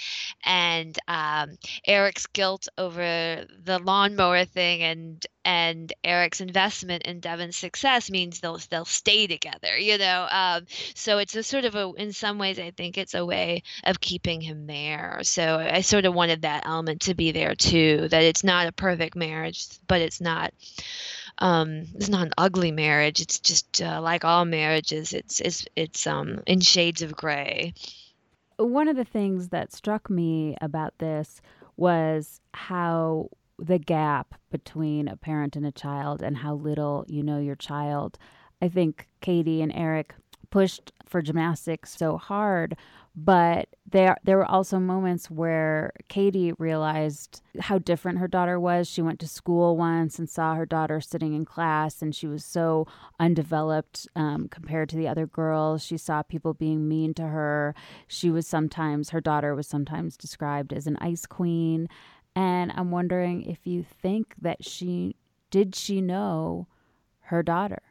and 0.45 0.99
um, 1.07 1.59
eric's 1.87 2.27
guilt 2.27 2.69
over 2.79 3.45
the 3.65 3.79
lawnmower 3.79 4.45
thing 4.45 4.83
and 4.83 5.27
and 5.49 5.93
eric's 6.05 6.41
investment 6.41 7.03
in 7.05 7.21
devon's 7.21 7.57
success 7.57 8.11
means 8.11 8.41
they'll 8.41 8.61
they'll 8.71 8.85
stay 8.85 9.27
together 9.27 9.79
you 9.79 9.97
know 9.99 10.27
um, 10.31 10.65
so 10.95 11.19
it's 11.19 11.35
a 11.35 11.43
sort 11.43 11.65
of 11.65 11.75
a 11.75 11.93
in 11.97 12.13
some 12.13 12.39
ways 12.39 12.59
i 12.59 12.71
think 12.71 12.99
it's 12.99 13.15
a 13.15 13.25
way 13.25 13.63
of 13.85 14.01
keeping 14.01 14.41
him 14.41 14.67
there 14.67 14.89
there. 14.99 15.21
So 15.23 15.59
I 15.59 15.81
sort 15.81 16.05
of 16.05 16.15
wanted 16.15 16.43
that 16.43 16.67
element 16.67 17.03
to 17.03 17.15
be 17.15 17.33
there 17.33 17.55
too, 17.55 18.09
that 18.09 18.23
it's 18.23 18.45
not 18.45 18.67
a 18.67 18.73
perfect 18.73 19.17
marriage, 19.17 19.67
but 19.87 20.01
it's 20.01 20.21
not 20.21 20.53
um, 21.41 21.85
it's 21.95 22.09
not 22.09 22.27
an 22.27 22.33
ugly 22.37 22.73
marriage. 22.73 23.21
It's 23.21 23.39
just 23.39 23.81
uh, 23.81 24.01
like 24.03 24.25
all 24.25 24.45
marriages. 24.45 25.13
It's 25.13 25.41
it's 25.41 25.67
it's 25.77 26.07
um, 26.07 26.43
in 26.47 26.61
shades 26.61 27.03
of 27.03 27.15
gray. 27.15 27.75
One 28.57 28.89
of 28.89 28.97
the 28.97 29.05
things 29.05 29.49
that 29.49 29.73
struck 29.73 30.11
me 30.11 30.57
about 30.61 30.99
this 30.99 31.41
was 31.77 32.41
how 32.53 33.31
the 33.59 33.79
gap 33.79 34.35
between 34.51 35.09
a 35.09 35.17
parent 35.17 35.57
and 35.57 35.67
a 35.67 35.73
child 35.73 36.23
and 36.23 36.39
how 36.39 36.55
little 36.55 37.05
you 37.09 37.23
know 37.23 37.39
your 37.39 37.57
child. 37.57 38.19
I 38.63 38.69
think 38.69 39.09
Katie 39.21 39.63
and 39.63 39.73
Eric 39.73 40.15
pushed 40.51 40.93
for 41.07 41.23
gymnastics 41.23 41.97
so 41.97 42.17
hard, 42.19 42.77
but 43.15 43.69
there 43.91 44.17
there 44.23 44.37
were 44.37 44.51
also 44.51 44.79
moments 44.79 45.31
where 45.31 45.93
Katie 46.09 46.53
realized 46.59 47.43
how 47.61 47.79
different 47.79 48.19
her 48.19 48.29
daughter 48.29 48.61
was. 48.61 48.87
She 48.89 49.03
went 49.03 49.19
to 49.21 49.29
school 49.29 49.77
once 49.77 50.19
and 50.19 50.29
saw 50.29 50.55
her 50.55 50.67
daughter 50.67 51.01
sitting 51.01 51.35
in 51.35 51.45
class, 51.45 52.01
and 52.01 52.15
she 52.15 52.27
was 52.27 52.45
so 52.45 52.87
undeveloped 53.19 54.07
um, 54.15 54.49
compared 54.49 54.89
to 54.91 54.97
the 54.97 55.09
other 55.09 55.27
girls. 55.27 55.83
She 55.83 55.97
saw 55.97 56.23
people 56.23 56.55
being 56.55 56.87
mean 56.89 57.15
to 57.15 57.27
her. 57.27 57.75
She 58.07 58.31
was 58.31 58.47
sometimes 58.47 59.11
her 59.11 59.21
daughter 59.21 59.55
was 59.55 59.67
sometimes 59.67 60.17
described 60.17 60.73
as 60.73 60.87
an 60.87 60.97
ice 61.01 61.27
queen, 61.27 61.89
and 62.39 62.73
I'm 62.77 62.93
wondering 62.93 63.47
if 63.47 63.59
you 63.67 63.85
think 64.01 64.33
that 64.43 64.65
she 64.65 65.17
did 65.51 65.75
she 65.75 66.01
know 66.01 66.69
her 67.23 67.43
daughter. 67.43 67.83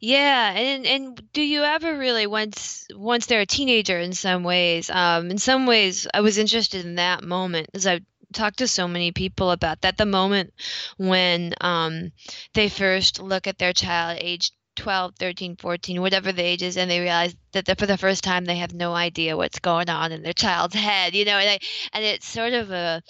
Yeah, 0.00 0.50
and 0.50 0.84
and 0.84 1.32
do 1.32 1.42
you 1.42 1.62
ever 1.62 1.96
really 1.96 2.26
once 2.26 2.86
once 2.92 3.26
they're 3.26 3.42
a 3.42 3.46
teenager 3.46 3.96
in 3.96 4.12
some 4.12 4.42
ways, 4.42 4.90
um, 4.90 5.30
in 5.30 5.38
some 5.38 5.66
ways 5.66 6.08
I 6.12 6.20
was 6.20 6.36
interested 6.36 6.84
in 6.84 6.96
that 6.96 7.22
moment 7.22 7.68
as 7.74 7.86
I 7.86 8.00
talked 8.32 8.58
to 8.58 8.66
so 8.66 8.88
many 8.88 9.12
people 9.12 9.52
about 9.52 9.82
that 9.82 9.98
the 9.98 10.06
moment 10.06 10.52
when 10.96 11.54
um, 11.60 12.10
they 12.54 12.68
first 12.68 13.22
look 13.22 13.46
at 13.46 13.58
their 13.58 13.72
child 13.72 14.18
age 14.20 14.50
12 14.74 15.14
13 15.16 15.56
14 15.56 16.00
whatever 16.00 16.32
the 16.32 16.42
age 16.42 16.62
is 16.62 16.76
and 16.76 16.90
they 16.90 17.00
realize 17.00 17.34
that 17.52 17.78
for 17.78 17.86
the 17.86 17.98
first 17.98 18.24
time 18.24 18.44
they 18.44 18.56
have 18.56 18.74
no 18.74 18.94
idea 18.94 19.36
what's 19.36 19.58
going 19.58 19.88
on 19.88 20.12
in 20.12 20.22
their 20.22 20.32
child's 20.32 20.74
head 20.74 21.14
you 21.14 21.24
know 21.24 21.38
and, 21.38 21.50
I, 21.50 21.58
and 21.92 22.04
it's 22.04 22.26
sort 22.26 22.52
of 22.52 22.70
a 22.70 23.02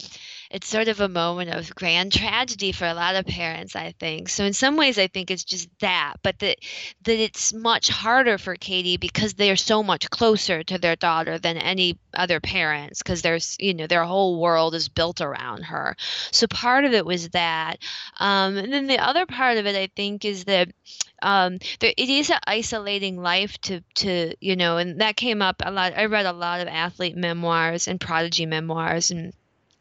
it's 0.50 0.68
sort 0.68 0.88
of 0.88 1.00
a 1.00 1.08
moment 1.08 1.50
of 1.50 1.74
grand 1.74 2.12
tragedy 2.12 2.72
for 2.72 2.86
a 2.86 2.94
lot 2.94 3.16
of 3.16 3.26
parents 3.26 3.76
i 3.76 3.92
think. 3.98 4.28
So 4.28 4.44
in 4.44 4.52
some 4.52 4.76
ways 4.76 4.98
i 4.98 5.06
think 5.06 5.30
it's 5.30 5.44
just 5.44 5.68
that 5.80 6.14
but 6.22 6.38
that 6.40 6.58
that 7.02 7.18
it's 7.18 7.52
much 7.52 7.88
harder 7.88 8.38
for 8.38 8.54
katie 8.56 8.96
because 8.96 9.34
they're 9.34 9.56
so 9.56 9.82
much 9.82 10.08
closer 10.10 10.62
to 10.64 10.78
their 10.78 10.96
daughter 10.96 11.38
than 11.38 11.56
any 11.56 11.98
other 12.14 12.40
parents 12.40 13.02
because 13.02 13.22
there's 13.22 13.56
you 13.58 13.74
know 13.74 13.86
their 13.86 14.04
whole 14.04 14.40
world 14.40 14.74
is 14.74 14.88
built 14.88 15.20
around 15.20 15.62
her. 15.64 15.96
So 16.32 16.46
part 16.46 16.84
of 16.84 16.92
it 16.92 17.04
was 17.04 17.28
that 17.30 17.78
um, 18.18 18.56
and 18.56 18.72
then 18.72 18.86
the 18.86 18.98
other 18.98 19.26
part 19.26 19.58
of 19.58 19.66
it 19.66 19.76
i 19.76 19.88
think 19.94 20.24
is 20.24 20.44
that 20.44 20.68
um, 21.22 21.58
there, 21.80 21.92
it 21.96 22.08
is 22.08 22.30
an 22.30 22.38
isolating 22.46 23.20
life 23.20 23.58
to 23.62 23.80
to 23.96 24.27
you 24.40 24.56
know 24.56 24.76
and 24.76 25.00
that 25.00 25.16
came 25.16 25.42
up 25.42 25.62
a 25.64 25.70
lot. 25.70 25.94
I 25.96 26.06
read 26.06 26.26
a 26.26 26.32
lot 26.32 26.60
of 26.60 26.68
athlete 26.68 27.16
memoirs 27.16 27.88
and 27.88 28.00
prodigy 28.00 28.46
memoirs 28.46 29.10
and 29.10 29.32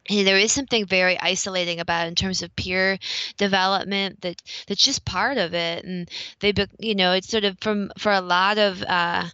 there 0.08 0.38
is 0.38 0.52
something 0.52 0.86
very 0.86 1.20
isolating 1.20 1.80
about 1.80 2.06
it 2.06 2.08
in 2.08 2.14
terms 2.14 2.42
of 2.42 2.54
peer 2.56 2.98
development 3.36 4.22
that 4.22 4.42
that's 4.66 4.82
just 4.82 5.04
part 5.04 5.36
of 5.36 5.54
it. 5.54 5.84
And 5.84 6.08
they 6.40 6.52
you 6.78 6.94
know 6.94 7.12
it's 7.12 7.28
sort 7.28 7.44
of 7.44 7.58
from 7.60 7.90
for 7.98 8.12
a 8.12 8.20
lot 8.20 8.58
of 8.58 8.82
uh, 8.82 9.24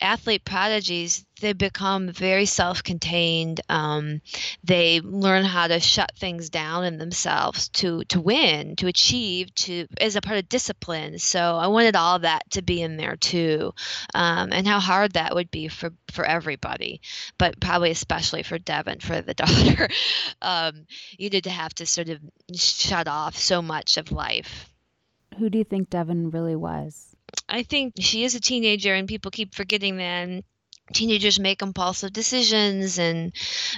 athlete 0.00 0.44
prodigies, 0.44 1.24
they 1.40 1.52
become 1.52 2.08
very 2.08 2.46
self 2.46 2.82
contained. 2.82 3.60
Um, 3.68 4.20
they 4.62 5.00
learn 5.00 5.44
how 5.44 5.66
to 5.66 5.80
shut 5.80 6.12
things 6.16 6.50
down 6.50 6.84
in 6.84 6.98
themselves 6.98 7.68
to, 7.70 8.04
to 8.04 8.20
win, 8.20 8.76
to 8.76 8.86
achieve, 8.86 9.54
to 9.56 9.86
as 10.00 10.16
a 10.16 10.20
part 10.20 10.38
of 10.38 10.48
discipline. 10.48 11.18
So 11.18 11.56
I 11.56 11.68
wanted 11.68 11.96
all 11.96 12.18
that 12.20 12.50
to 12.52 12.62
be 12.62 12.82
in 12.82 12.96
there 12.96 13.16
too, 13.16 13.72
um, 14.14 14.50
and 14.52 14.66
how 14.66 14.80
hard 14.80 15.12
that 15.12 15.34
would 15.34 15.50
be 15.50 15.68
for, 15.68 15.92
for 16.10 16.24
everybody, 16.24 17.00
but 17.38 17.60
probably 17.60 17.90
especially 17.90 18.42
for 18.42 18.58
Devon, 18.58 19.00
for 19.00 19.20
the 19.20 19.34
daughter. 19.40 19.88
um, 20.42 20.86
you 21.18 21.30
did 21.30 21.46
have 21.46 21.74
to 21.74 21.86
sort 21.86 22.08
of 22.08 22.20
shut 22.54 23.08
off 23.08 23.36
so 23.36 23.62
much 23.62 23.96
of 23.96 24.12
life. 24.12 24.70
Who 25.38 25.48
do 25.48 25.58
you 25.58 25.64
think 25.64 25.90
Devon 25.90 26.30
really 26.30 26.56
was? 26.56 27.09
I 27.48 27.62
think 27.62 27.94
she 27.98 28.24
is 28.24 28.34
a 28.34 28.40
teenager, 28.40 28.94
and 28.94 29.08
people 29.08 29.30
keep 29.30 29.54
forgetting 29.54 29.96
that. 29.96 30.28
And 30.28 30.44
teenagers 30.92 31.38
make 31.38 31.62
impulsive 31.62 32.12
decisions 32.12 32.98
and 32.98 33.32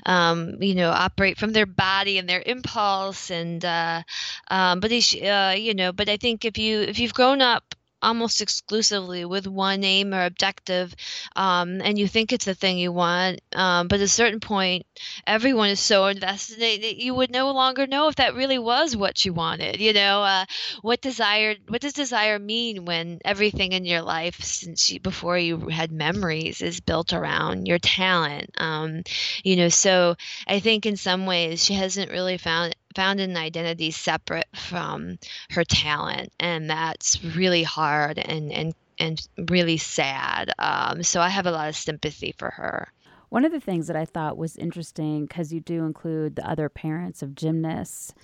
um, 0.07 0.62
you 0.62 0.75
know 0.75 0.90
operate 0.90 1.38
from 1.38 1.52
their 1.52 1.66
body 1.66 2.19
and 2.19 2.28
their 2.28 2.42
impulse 2.45 3.31
and 3.31 3.64
uh, 3.64 4.02
um, 4.50 4.81
but 4.81 4.90
uh, 4.92 5.54
you 5.57 5.75
know 5.75 5.92
but 5.92 6.09
i 6.09 6.16
think 6.16 6.45
if 6.45 6.59
you 6.59 6.81
if 6.81 6.99
you've 6.99 7.14
grown 7.14 7.42
up 7.42 7.75
almost 8.02 8.40
exclusively 8.40 9.25
with 9.25 9.47
one 9.47 9.85
aim 9.85 10.12
or 10.14 10.25
objective 10.25 10.94
um, 11.37 11.80
and 11.82 11.99
you 11.99 12.06
think 12.09 12.32
it's 12.32 12.44
the 12.44 12.54
thing 12.54 12.78
you 12.78 12.92
want 12.92 13.40
um, 13.54 13.88
but 13.88 14.00
at 14.00 14.04
a 14.04 14.09
certain 14.09 14.40
point 14.40 14.85
everyone 15.26 15.68
is 15.68 15.80
so 15.80 16.06
invested 16.06 16.61
that 16.61 16.97
you 16.97 17.14
would 17.14 17.30
no 17.30 17.52
longer 17.52 17.87
know 17.87 18.09
if 18.09 18.16
that 18.16 18.35
really 18.35 18.59
was 18.59 18.97
what 18.97 19.25
you 19.25 19.32
wanted 19.32 19.80
you 19.80 19.92
know 19.92 20.23
uh, 20.23 20.44
what 20.82 21.00
desire 21.00 21.54
what 21.68 21.80
does 21.80 21.92
desire 21.92 22.38
mean 22.38 22.85
when 22.85 23.18
everything 23.25 23.73
in 23.73 23.85
your 23.85 24.02
life 24.02 24.40
since 24.42 24.90
you, 24.90 25.00
before 25.00 25.38
you 25.38 25.68
had 25.68 25.92
memories 25.92 26.61
is 26.62 26.80
built 26.80 27.12
around 27.12 27.66
your 27.66 27.78
talent 27.78 28.50
um, 28.59 29.02
you 29.44 29.56
know 29.56 29.68
so 29.68 30.14
i 30.47 30.59
think 30.61 30.87
in 30.87 30.97
some 30.97 31.26
ways 31.26 31.64
she 31.64 31.75
hasn't 31.75 32.11
really 32.11 32.37
found 32.38 32.75
found 32.94 33.20
an 33.20 33.37
identity 33.37 33.90
separate 33.90 34.49
from 34.54 35.18
her 35.50 35.64
talent 35.64 36.32
and 36.40 36.68
that's 36.68 37.22
really 37.25 37.62
hard 37.62 38.18
and 38.18 38.52
and 38.52 38.75
and 38.99 39.26
really 39.50 39.76
sad 39.76 40.52
um, 40.58 41.02
so 41.02 41.20
i 41.20 41.28
have 41.28 41.46
a 41.46 41.50
lot 41.50 41.68
of 41.68 41.76
sympathy 41.76 42.34
for 42.38 42.50
her 42.50 42.88
one 43.30 43.44
of 43.44 43.52
the 43.52 43.61
things 43.61 43.87
that 43.87 43.96
i 43.96 44.04
thought 44.04 44.37
was 44.37 44.56
interesting 44.56 45.26
because 45.26 45.52
you 45.52 45.61
do 45.61 45.84
include 45.84 46.37
the 46.37 46.49
other 46.49 46.68
parents 46.68 47.22
of 47.22 47.34
gymnasts 47.34 48.14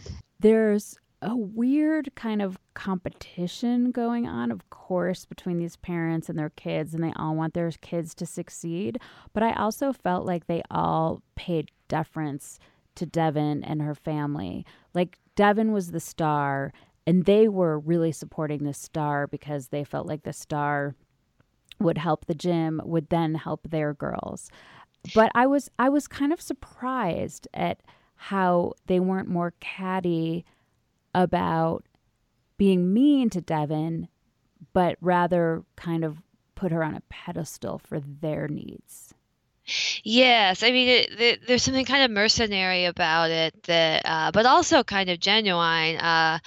there's 0.40 0.96
a 1.22 1.37
weird 1.37 2.14
kind 2.14 2.40
of 2.40 2.58
competition 2.75 3.90
going 3.90 4.26
on, 4.26 4.52
of 4.52 4.68
course, 4.70 5.25
between 5.25 5.58
these 5.58 5.76
parents 5.76 6.28
and 6.28 6.38
their 6.38 6.50
kids, 6.50 6.94
and 6.94 7.02
they 7.02 7.12
all 7.16 7.34
want 7.34 7.54
their 7.54 7.70
kids 7.80 8.14
to 8.14 8.26
succeed. 8.26 9.00
But 9.32 9.42
I 9.42 9.52
also 9.54 9.92
felt 9.92 10.26
like 10.26 10.46
they 10.46 10.62
all 10.70 11.22
paid 11.34 11.70
deference 11.88 12.60
to 12.99 13.07
Devon 13.07 13.64
and 13.64 13.83
her 13.83 13.95
family. 13.95 14.64
Like 14.95 15.19
Devon 15.35 15.73
was 15.73 15.90
the 15.90 16.00
star, 16.00 16.73
and 17.07 17.25
they 17.25 17.49
were 17.49 17.78
really 17.78 18.12
supporting 18.12 18.64
the 18.64 18.75
star 18.75 19.26
because 19.26 19.69
they 19.69 19.85
felt 19.85 20.07
like 20.07 20.25
the 20.25 20.33
star 20.33 20.95
would 21.81 21.99
help 21.99 22.26
the 22.26 22.35
gym, 22.35 22.81
would 22.85 23.09
then 23.09 23.35
help 23.35 23.71
their 23.71 23.95
girls. 23.95 24.50
But 25.14 25.31
I 25.35 25.47
was 25.47 25.71
I 25.78 25.88
was 25.88 26.09
kind 26.09 26.33
of 26.33 26.40
surprised 26.40 27.49
at 27.55 27.81
how 28.17 28.75
they 28.87 28.99
weren't 28.99 29.28
more 29.28 29.55
catty 29.61 30.45
about 31.14 31.85
being 32.57 32.93
mean 32.93 33.31
to 33.31 33.40
Devon, 33.40 34.09
but 34.73 34.97
rather 35.00 35.64
kind 35.76 36.05
of 36.05 36.21
put 36.57 36.73
her 36.73 36.83
on 36.83 36.97
a 36.97 37.02
pedestal 37.09 37.78
for 37.78 38.00
their 38.00 38.49
needs. 38.49 39.14
Yes, 40.04 40.62
I 40.62 40.70
mean 40.70 40.88
it, 40.88 41.20
it, 41.20 41.46
there's 41.46 41.62
something 41.62 41.84
kind 41.84 42.04
of 42.04 42.10
mercenary 42.10 42.87
about 42.87 43.30
it 43.30 43.62
that, 43.64 44.02
uh, 44.04 44.30
but 44.32 44.46
also 44.46 44.82
kind 44.82 45.10
of 45.10 45.20
genuine. 45.20 45.96
Uh, 45.96 46.38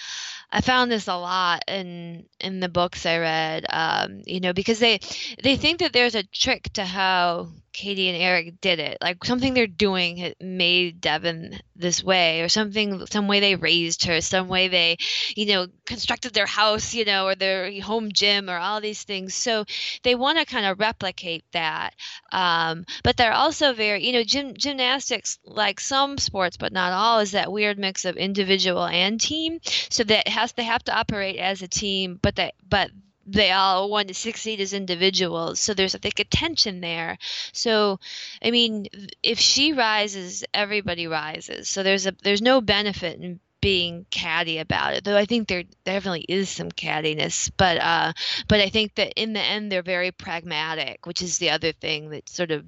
I 0.52 0.62
found 0.62 0.92
this 0.92 1.08
a 1.08 1.16
lot 1.16 1.64
in 1.68 2.26
in 2.40 2.60
the 2.60 2.70
books 2.70 3.06
I 3.06 3.18
read. 3.20 3.66
Um, 3.70 4.22
you 4.26 4.40
know, 4.40 4.54
because 4.54 4.80
they 4.80 5.00
they 5.44 5.56
think 5.58 5.80
that 5.80 5.94
there's 5.94 6.16
a 6.16 6.24
trick 6.24 6.74
to 6.74 6.86
how 6.86 7.50
Katie 7.74 8.10
and 8.10 8.22
Eric 8.22 8.62
did 8.62 8.80
it. 8.80 8.98
Like 9.02 9.24
something 9.24 9.54
they're 9.54 9.68
doing 9.68 10.34
made 10.40 11.02
Devon 11.02 11.60
this 11.76 12.04
way, 12.04 12.42
or 12.42 12.50
something, 12.50 13.06
some 13.08 13.28
way 13.28 13.40
they 13.40 13.56
raised 13.56 14.06
her, 14.06 14.22
some 14.22 14.48
way 14.48 14.68
they, 14.68 14.98
you 15.36 15.48
know, 15.48 15.68
constructed 15.86 16.34
their 16.34 16.46
house, 16.46 16.94
you 16.94 17.06
know, 17.06 17.28
or 17.28 17.36
their 17.36 17.82
home 17.82 18.12
gym, 18.12 18.50
or 18.50 18.58
all 18.58 18.82
these 18.82 19.04
things. 19.04 19.34
So 19.34 19.66
they 20.04 20.16
want 20.16 20.38
to 20.38 20.46
kind 20.46 20.66
of 20.66 20.80
replicate 20.80 21.44
that. 21.54 21.96
Um, 22.32 22.86
but 23.04 23.18
they're 23.18 23.34
also 23.34 23.74
very, 23.74 24.06
you 24.06 24.14
know, 24.14 24.24
gym, 24.24 24.54
gymnastics, 24.58 25.40
like 25.46 25.80
some 25.80 26.18
sports, 26.18 26.58
but 26.58 26.74
not 26.74 26.94
all, 26.94 27.20
is 27.20 27.32
that 27.32 27.52
weird 27.52 27.80
mix 27.80 28.06
of 28.06 28.18
individual 28.18 28.86
and 28.86 29.20
team. 29.20 29.60
So 29.90 30.04
that 30.04 30.28
has 30.28 30.52
they 30.54 30.64
have 30.64 30.84
to 30.86 30.96
operate 30.96 31.38
as 31.38 31.62
a 31.62 31.68
team, 31.68 32.20
but 32.22 32.36
that 32.36 32.54
but 32.68 32.92
they 33.32 33.52
all 33.52 33.90
want 33.90 34.10
to 34.10 34.14
succeed 34.14 34.60
as 34.60 34.74
individuals. 34.74 35.60
So 35.60 35.74
there's 35.74 35.96
I 35.96 36.00
think 36.00 36.20
a 36.20 36.24
tension 36.26 36.82
there. 36.82 37.18
So 37.54 38.00
I 38.44 38.52
mean, 38.52 38.88
if 39.24 39.40
she 39.40 39.74
rises, 39.74 40.44
everybody 40.54 41.08
rises. 41.08 41.70
So 41.70 41.84
there's 41.84 42.08
a 42.08 42.16
there's 42.24 42.42
no 42.42 42.62
benefit 42.62 43.20
in 43.20 43.40
being 43.62 44.08
catty 44.10 44.58
about 44.58 44.96
it 44.96 45.04
though 45.04 45.16
i 45.16 45.26
think 45.26 45.48
there 45.48 45.62
definitely 45.86 46.26
is 46.28 46.50
some 46.50 46.72
cattiness 46.72 47.52
but 47.58 47.78
uh 47.78 48.12
but 48.48 48.60
i 48.60 48.68
think 48.70 48.96
that 48.96 49.14
in 49.22 49.34
the 49.34 49.40
end 49.40 49.72
they're 49.72 49.84
very 49.84 50.12
pragmatic 50.12 51.06
which 51.06 51.22
is 51.22 51.38
the 51.38 51.52
other 51.52 51.72
thing 51.72 52.10
that 52.10 52.28
sort 52.28 52.50
of 52.50 52.66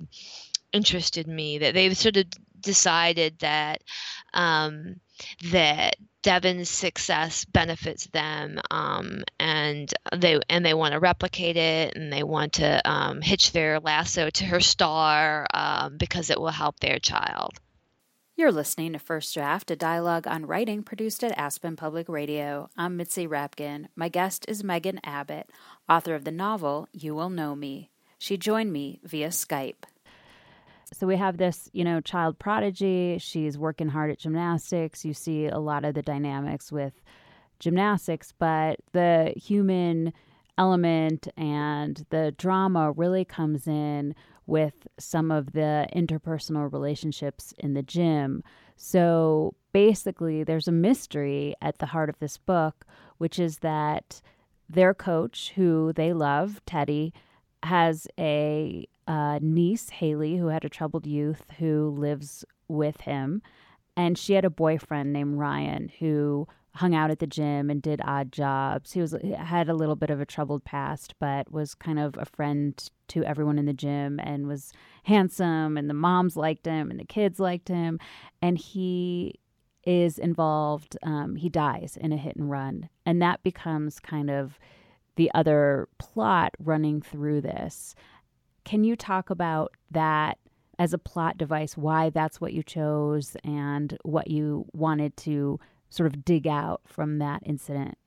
interested 0.72 1.28
me 1.28 1.58
that 1.58 1.74
they've 1.74 1.98
sort 1.98 2.16
of 2.16 2.26
decided 2.60 3.40
that 3.40 3.82
um 4.36 5.00
that 5.52 5.96
Devon's 6.24 6.70
success 6.70 7.46
benefits 7.46 8.08
them, 8.08 8.60
um, 8.72 9.24
and 9.40 9.94
they 10.16 10.40
and 10.50 10.66
they 10.66 10.74
want 10.74 10.94
to 10.94 11.00
replicate 11.00 11.58
it, 11.58 11.96
and 11.96 12.12
they 12.12 12.24
want 12.24 12.54
to 12.54 12.90
um, 12.90 13.22
hitch 13.22 13.52
their 13.52 13.80
lasso 13.80 14.30
to 14.30 14.46
her 14.46 14.62
star 14.62 15.46
um, 15.54 15.98
because 15.98 16.30
it 16.30 16.40
will 16.40 16.48
help 16.48 16.80
their 16.80 16.98
child. 16.98 17.60
You're 18.36 18.52
listening 18.52 18.94
to 18.94 19.00
First 19.00 19.34
Draft, 19.36 19.70
a 19.70 19.76
dialogue 19.76 20.26
on 20.26 20.48
writing 20.48 20.82
produced 20.82 21.24
at 21.24 21.38
Aspen 21.38 21.76
Public 21.76 22.10
Radio. 22.10 22.70
I'm 22.76 22.98
Mitzi 22.98 23.28
Rapkin. 23.28 23.88
My 23.96 24.10
guest 24.10 24.46
is 24.48 24.64
Megan 24.64 25.00
Abbott, 25.04 25.50
author 25.88 26.16
of 26.16 26.24
the 26.24 26.32
novel 26.32 26.88
You 26.94 27.14
Will 27.14 27.30
Know 27.30 27.54
Me. 27.54 27.92
She 28.18 28.38
joined 28.38 28.74
me 28.74 29.00
via 29.04 29.28
Skype. 29.28 29.84
So 30.94 31.08
we 31.08 31.18
have 31.18 31.38
this, 31.38 31.70
you 31.74 31.84
know, 31.84 32.02
child 32.02 32.40
prodigy. 32.40 33.18
She's 33.20 33.58
working 33.58 33.90
hard 33.90 34.12
at 34.12 34.20
gymnastics. 34.20 35.04
You 35.04 35.14
see 35.14 35.48
a 35.48 35.60
lot 35.60 35.86
of 35.86 35.96
the 35.96 36.02
dynamics 36.02 36.72
with 36.72 36.94
gymnastics, 37.60 38.34
but 38.38 38.80
the 38.92 39.34
human 39.36 40.14
element 40.58 41.28
and 41.36 42.06
the 42.10 42.34
drama 42.38 42.92
really 42.92 43.26
comes 43.26 43.68
in 43.68 44.14
with 44.46 44.88
some 45.00 45.32
of 45.32 45.54
the 45.54 45.88
interpersonal 45.96 46.72
relationships 46.72 47.54
in 47.58 47.74
the 47.74 47.82
gym. 47.82 48.44
So 48.76 49.56
basically, 49.72 50.44
there's 50.44 50.68
a 50.68 50.72
mystery 50.72 51.56
at 51.62 51.80
the 51.80 51.88
heart 51.88 52.10
of 52.10 52.20
this 52.20 52.38
book, 52.38 52.86
which 53.18 53.40
is 53.40 53.60
that 53.60 54.22
their 54.70 54.94
coach, 54.94 55.54
who 55.56 55.94
they 55.94 56.14
love, 56.14 56.62
Teddy, 56.66 57.14
has 57.64 58.08
a 58.20 58.86
uh, 59.08 59.40
niece, 59.42 59.90
Haley, 59.90 60.38
who 60.38 60.48
had 60.48 60.66
a 60.66 60.70
troubled 60.70 61.06
youth 61.06 61.46
who 61.60 61.90
lives 61.98 62.46
with 62.68 63.02
him. 63.02 63.42
And 63.96 64.18
she 64.18 64.34
had 64.34 64.46
a 64.46 64.50
boyfriend 64.50 65.14
named 65.14 65.38
Ryan 65.38 65.92
who 66.00 66.48
hung 66.76 66.96
out 66.96 67.12
at 67.12 67.20
the 67.20 67.28
gym 67.28 67.70
and 67.70 67.82
did 67.82 68.02
odd 68.04 68.32
jobs. 68.32 68.94
He 68.94 69.02
was 69.02 69.16
had 69.38 69.70
a 69.70 69.76
little 69.76 69.96
bit 69.96 70.10
of 70.10 70.20
a 70.20 70.26
troubled 70.26 70.64
past, 70.64 71.14
but 71.20 71.52
was 71.52 71.76
kind 71.76 72.00
of 72.00 72.18
a 72.18 72.26
friend 72.26 72.90
to 73.10 73.24
everyone 73.24 73.60
in 73.60 73.66
the 73.66 73.74
gym 73.74 74.20
and 74.20 74.48
was 74.48 74.74
handsome 75.04 75.78
and 75.78 75.90
the 75.90 75.94
moms 75.94 76.36
liked 76.36 76.66
him 76.66 76.90
and 76.90 77.00
the 77.00 77.06
kids 77.06 77.40
liked 77.40 77.68
him 77.68 78.00
and 78.42 78.58
he 78.58 79.40
is 79.86 80.18
involved 80.18 80.98
um, 81.04 81.36
he 81.36 81.50
dies 81.50 81.98
in 82.02 82.12
a 82.12 82.18
hit 82.18 82.36
and 82.36 82.50
run 82.50 82.90
and 83.06 83.22
that 83.22 83.44
becomes 83.44 84.00
kind 84.00 84.32
of 84.32 84.58
the 85.16 85.30
other 85.36 85.88
plot 86.00 86.56
running 86.58 87.02
through 87.02 87.42
this 87.42 87.94
can 88.64 88.84
you 88.84 88.96
talk 88.96 89.30
about 89.30 89.74
that 89.92 90.38
as 90.80 90.94
a 90.94 90.98
plot 90.98 91.38
device 91.38 91.78
why 91.78 92.10
that's 92.10 92.42
what 92.42 92.54
you 92.54 92.64
chose 92.64 93.38
and 93.44 93.98
what 94.04 94.30
you 94.30 94.66
wanted 94.74 95.16
to 95.18 95.60
sort 95.90 96.08
of 96.08 96.26
dig 96.26 96.48
out 96.48 96.82
from 96.86 97.20
that 97.20 97.42
incident? 97.46 97.98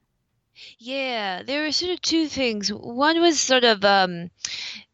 Yeah, 0.78 1.42
there 1.42 1.62
were 1.62 1.72
sort 1.72 1.92
of 1.92 2.00
two 2.00 2.28
things. 2.28 2.72
One 2.72 3.20
was 3.20 3.38
sort 3.38 3.64
of 3.64 3.84
um 3.84 4.30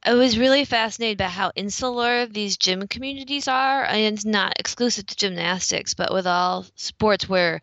I 0.02 0.14
was 0.14 0.38
really 0.38 0.64
fascinated 0.64 1.18
by 1.18 1.28
how 1.28 1.52
insular 1.54 2.26
these 2.26 2.56
gym 2.56 2.88
communities 2.88 3.46
are, 3.46 3.84
and 3.84 4.14
it's 4.14 4.24
not 4.24 4.54
exclusive 4.58 5.06
to 5.06 5.16
gymnastics, 5.16 5.94
but 5.94 6.12
with 6.12 6.26
all 6.26 6.66
sports 6.74 7.28
where 7.28 7.60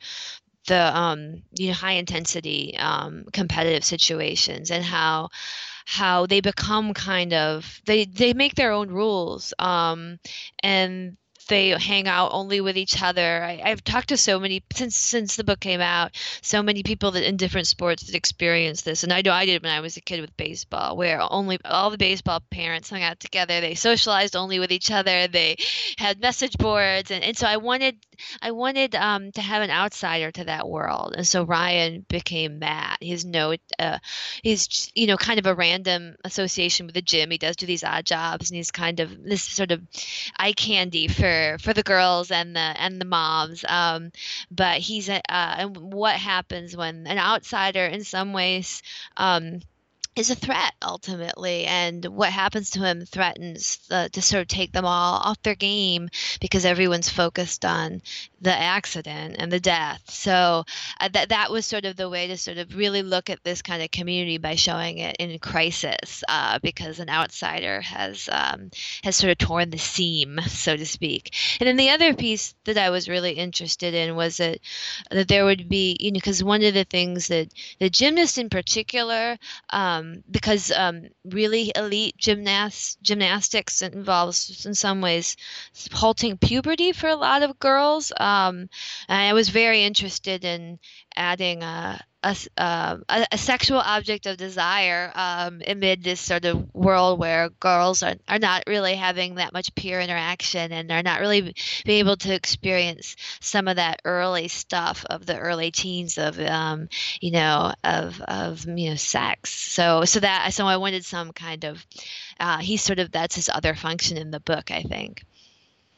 the 0.68 0.98
um 0.98 1.44
you 1.53 1.68
know 1.68 1.74
high 1.74 1.94
intensity 1.94 2.77
um 2.77 3.25
competitive 3.34 3.84
situations 3.84 4.72
and 4.72 4.84
how 4.86 5.29
how 5.91 6.27
they 6.27 6.39
become 6.39 6.93
kind 6.93 7.34
of 7.34 7.81
they 7.88 8.05
they 8.05 8.31
make 8.31 8.53
their 8.53 8.72
own 8.72 8.89
rules 8.89 9.55
um 9.58 10.19
and 10.62 11.17
they 11.48 11.69
hang 11.69 12.08
out 12.08 12.29
only 12.31 12.62
with 12.62 12.77
each 12.77 13.01
other. 13.01 13.43
I, 13.43 13.69
have 13.69 13.84
talked 13.84 14.10
to 14.10 14.17
so 14.17 14.39
many 14.39 14.62
since 14.72 14.96
since 14.96 15.36
the 15.36 15.43
book 15.43 15.60
came 15.60 15.81
out, 15.81 16.15
so 16.43 16.62
many 16.62 16.84
people 16.84 17.10
that 17.12 17.27
in 17.27 17.38
different 17.38 17.65
sports 17.65 18.03
that 18.03 18.13
experience 18.15 18.84
this, 18.84 19.03
and 19.03 19.12
I 19.12 19.22
know 19.22 19.31
I 19.31 19.48
did 19.48 19.63
when 19.63 19.72
I 19.72 19.79
was 19.79 19.98
a 19.98 20.01
kid 20.01 20.22
with 20.22 20.38
baseball, 20.38 20.96
where 20.96 21.19
only 21.22 21.58
all 21.65 21.89
the 21.89 21.98
baseball 21.98 22.43
parents 22.51 22.91
hung 22.91 23.01
out 23.01 23.19
together. 23.19 23.60
They 23.60 23.74
socialized 23.74 24.36
only 24.36 24.60
with 24.60 24.72
each 24.72 24.91
other. 24.91 25.27
They 25.27 25.58
had 25.98 26.22
message 26.22 26.55
boards, 26.58 27.10
and, 27.10 27.24
and 27.24 27.36
so 27.36 27.48
I 27.48 27.58
wanted 27.58 27.98
I 28.42 28.52
wanted 28.52 28.96
um, 28.96 29.32
to 29.34 29.42
have 29.42 29.62
an 29.62 29.70
outsider 29.70 30.32
to 30.32 30.46
that 30.46 30.68
world, 30.68 31.14
and 31.16 31.27
so 31.27 31.44
Ryan 31.44 32.05
became 32.08 32.60
Matt. 32.60 32.98
He's 33.01 33.25
no, 33.25 33.55
uh, 33.77 34.00
he's 34.44 34.92
you 34.96 35.08
know 35.08 35.18
kind 35.18 35.40
of 35.40 35.46
a 35.46 35.55
random 35.55 36.16
association 36.24 36.86
with 36.86 36.96
the 36.96 37.01
gym. 37.01 37.32
He 37.32 37.38
does 37.38 37.55
do 37.55 37.66
these 37.66 37.84
odd 37.84 38.05
jobs, 38.05 38.50
and 38.50 38.58
he's 38.58 38.72
kind 38.72 39.00
of 39.00 39.24
this 39.24 39.44
sort 39.44 39.72
of 39.72 39.82
eye 40.38 40.53
candy 40.53 41.08
for 41.08 41.58
for 41.60 41.74
the 41.74 41.84
girls 41.84 42.32
and 42.32 42.55
the 42.55 42.60
and 42.60 43.00
the 43.00 43.05
moms. 43.05 43.66
Um, 43.68 44.12
but 44.51 44.79
he's 44.79 45.10
uh, 45.10 45.22
and 45.29 45.77
what 45.77 46.16
happens 46.16 46.75
when 46.75 47.08
an 47.08 47.18
outsider, 47.18 47.86
in 47.86 48.03
some 48.03 48.34
ways. 48.34 48.82
Um, 49.18 49.62
is 50.20 50.29
a 50.29 50.36
threat 50.36 50.74
ultimately, 50.82 51.66
and 51.66 52.03
what 52.05 52.29
happens 52.29 52.72
to 52.72 52.82
him 52.82 53.05
threatens 53.05 53.77
to 53.88 54.22
sort 54.22 54.42
of 54.42 54.48
take 54.50 54.74
them 54.74 54.84
all 54.84 55.22
off 55.24 55.42
their 55.44 55.55
game 55.55 56.10
because 56.42 56.66
everyone's 56.66 57.10
focused 57.10 57.64
on 57.64 58.01
the 58.42 58.53
accident 58.53 59.38
and 59.40 59.50
the 59.50 59.60
death. 59.62 60.01
So 60.10 60.66
uh, 61.00 61.10
that 61.14 61.29
that 61.29 61.51
was 61.51 61.66
sort 61.66 61.86
of 61.86 61.96
the 61.96 62.10
way 62.10 62.27
to 62.27 62.38
sort 62.38 62.58
of 62.58 62.75
really 62.75 63.01
look 63.01 63.29
at 63.29 63.44
this 63.46 63.62
kind 63.62 63.82
of 63.82 63.92
community 63.92 64.38
by 64.38 64.55
showing 64.55 64.98
it 64.98 65.16
in 65.20 65.40
crisis, 65.40 66.22
uh, 66.27 66.60
because 66.62 67.00
an 67.00 67.10
outsider 67.10 67.79
has 67.79 68.27
um, 68.29 68.72
has 69.03 69.16
sort 69.16 69.32
of 69.32 69.38
torn 69.38 69.70
the 69.70 69.77
seam, 69.77 70.40
so 70.48 70.75
to 70.75 70.86
speak. 70.86 71.34
And 71.62 71.68
then 71.68 71.77
the 71.77 71.92
other 71.92 72.14
piece 72.14 72.55
that 72.66 72.77
I 72.77 72.90
was 72.90 73.08
really 73.08 73.34
interested 73.34 73.94
in 73.94 74.18
was 74.18 74.38
that 74.38 74.60
that 75.12 75.29
there 75.29 75.46
would 75.46 75.70
be, 75.70 75.96
you 75.98 76.12
know, 76.12 76.18
because 76.18 76.44
one 76.44 76.64
of 76.64 76.74
the 76.74 76.84
things 76.84 77.29
that 77.29 77.53
the 77.79 77.90
gymnast 77.90 78.38
in 78.38 78.50
particular. 78.50 79.38
Um, 79.70 80.08
um, 80.09 80.24
because 80.29 80.72
um, 80.72 81.03
really 81.25 81.72
elite 81.75 82.15
gymnast 82.17 82.98
gymnastics 83.01 83.81
involves 83.81 84.65
in 84.65 84.74
some 84.74 85.01
ways 85.01 85.35
halting 85.93 86.37
puberty 86.37 86.91
for 86.91 87.07
a 87.07 87.15
lot 87.15 87.43
of 87.43 87.59
girls. 87.59 88.11
Um, 88.17 88.69
I 89.07 89.33
was 89.33 89.50
very 89.50 89.83
interested 89.83 90.43
in 90.45 90.79
adding 91.15 91.63
a, 91.63 92.00
a, 92.24 92.36
um, 92.58 93.03
a, 93.08 93.25
a, 93.32 93.38
sexual 93.38 93.77
object 93.77 94.25
of 94.25 94.36
desire 94.36 95.12
um, 95.16 95.62
amid 95.66 96.03
this 96.03 96.20
sort 96.20 96.44
of 96.44 96.74
world 96.75 97.18
where 97.18 97.50
girls 97.50 98.03
are, 98.03 98.16
are 98.27 98.40
not 98.40 98.64
really 98.68 98.96
having 98.96 99.36
that 99.36 99.53
much 99.53 99.74
peer 99.75 100.01
interaction 100.01 100.74
and 100.74 100.92
are 100.92 101.01
not 101.01 101.22
really 101.22 101.53
being 101.86 102.00
able 102.00 102.18
to 102.18 102.34
experience 102.34 103.16
some 103.40 103.70
of 103.70 103.77
that 103.77 104.01
early 104.03 104.50
stuff 104.50 105.05
of 105.10 105.25
the 105.25 105.38
early 105.38 105.72
teens 105.72 106.18
of 106.18 106.38
um, 106.40 106.90
you 107.22 107.32
know 107.32 107.74
of, 107.84 108.20
of 108.22 108.66
you 108.66 108.90
know 108.90 108.96
sex. 108.96 109.51
So 109.51 110.03
so 110.03 110.20
that 110.20 110.53
so 110.53 110.66
I 110.66 110.77
wanted 110.77 111.05
some 111.05 111.32
kind 111.32 111.64
of 111.64 111.86
uh, 112.40 112.58
he's 112.58 112.82
sort 112.82 113.00
of 113.00 113.12
that's 113.12 113.36
his 113.36 113.50
other 113.50 113.75
function 113.75 114.18
in 114.18 114.32
the 114.32 114.42
book 114.42 114.72
I 114.72 114.82
think. 114.84 115.24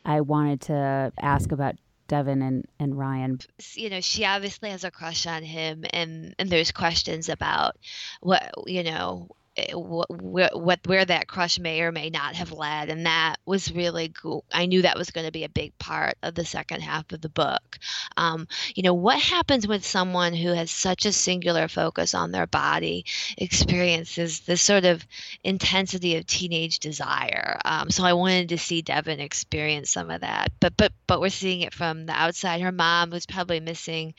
I 0.05 0.21
wanted 0.21 0.61
to 0.61 1.13
ask 1.19 1.51
about 1.51 1.75
Devon 2.11 2.41
and, 2.41 2.67
and 2.77 2.97
Ryan. 2.97 3.39
You 3.73 3.89
know, 3.89 4.01
she 4.01 4.25
obviously 4.25 4.69
has 4.69 4.83
a 4.83 4.91
crush 4.91 5.25
on 5.25 5.43
him, 5.43 5.85
and, 5.91 6.35
and 6.37 6.49
there's 6.49 6.73
questions 6.73 7.29
about 7.29 7.77
what, 8.19 8.51
you 8.67 8.83
know, 8.83 9.29
what, 9.73 10.55
what 10.55 10.79
where 10.87 11.05
that 11.05 11.27
crush 11.27 11.59
may 11.59 11.81
or 11.81 11.91
may 11.91 12.09
not 12.09 12.35
have 12.35 12.51
led 12.51 12.89
and 12.89 13.05
that 13.05 13.35
was 13.45 13.73
really 13.73 14.09
cool 14.09 14.45
i 14.53 14.65
knew 14.65 14.81
that 14.81 14.97
was 14.97 15.11
going 15.11 15.25
to 15.25 15.31
be 15.31 15.43
a 15.43 15.49
big 15.49 15.77
part 15.77 16.15
of 16.23 16.35
the 16.35 16.45
second 16.45 16.81
half 16.81 17.11
of 17.11 17.21
the 17.21 17.29
book. 17.29 17.79
Um, 18.17 18.47
you 18.75 18.83
know 18.83 18.93
what 18.93 19.19
happens 19.19 19.67
when 19.67 19.81
someone 19.81 20.33
who 20.33 20.49
has 20.49 20.71
such 20.71 21.05
a 21.05 21.11
singular 21.11 21.67
focus 21.67 22.13
on 22.13 22.31
their 22.31 22.47
body 22.47 23.05
experiences 23.37 24.41
this 24.41 24.61
sort 24.61 24.85
of 24.85 25.05
intensity 25.43 26.17
of 26.17 26.25
teenage 26.25 26.79
desire? 26.79 27.59
Um, 27.65 27.89
so 27.89 28.03
i 28.03 28.13
wanted 28.13 28.49
to 28.49 28.57
see 28.57 28.81
devon 28.81 29.19
experience 29.19 29.89
some 29.89 30.09
of 30.09 30.21
that 30.21 30.51
but 30.59 30.75
but 30.77 30.91
but 31.07 31.21
we're 31.21 31.29
seeing 31.29 31.61
it 31.61 31.73
from 31.73 32.05
the 32.05 32.13
outside. 32.13 32.61
Her 32.61 32.71
mom 32.71 33.09
was 33.09 33.25
probably 33.25 33.59
missing 33.59 34.13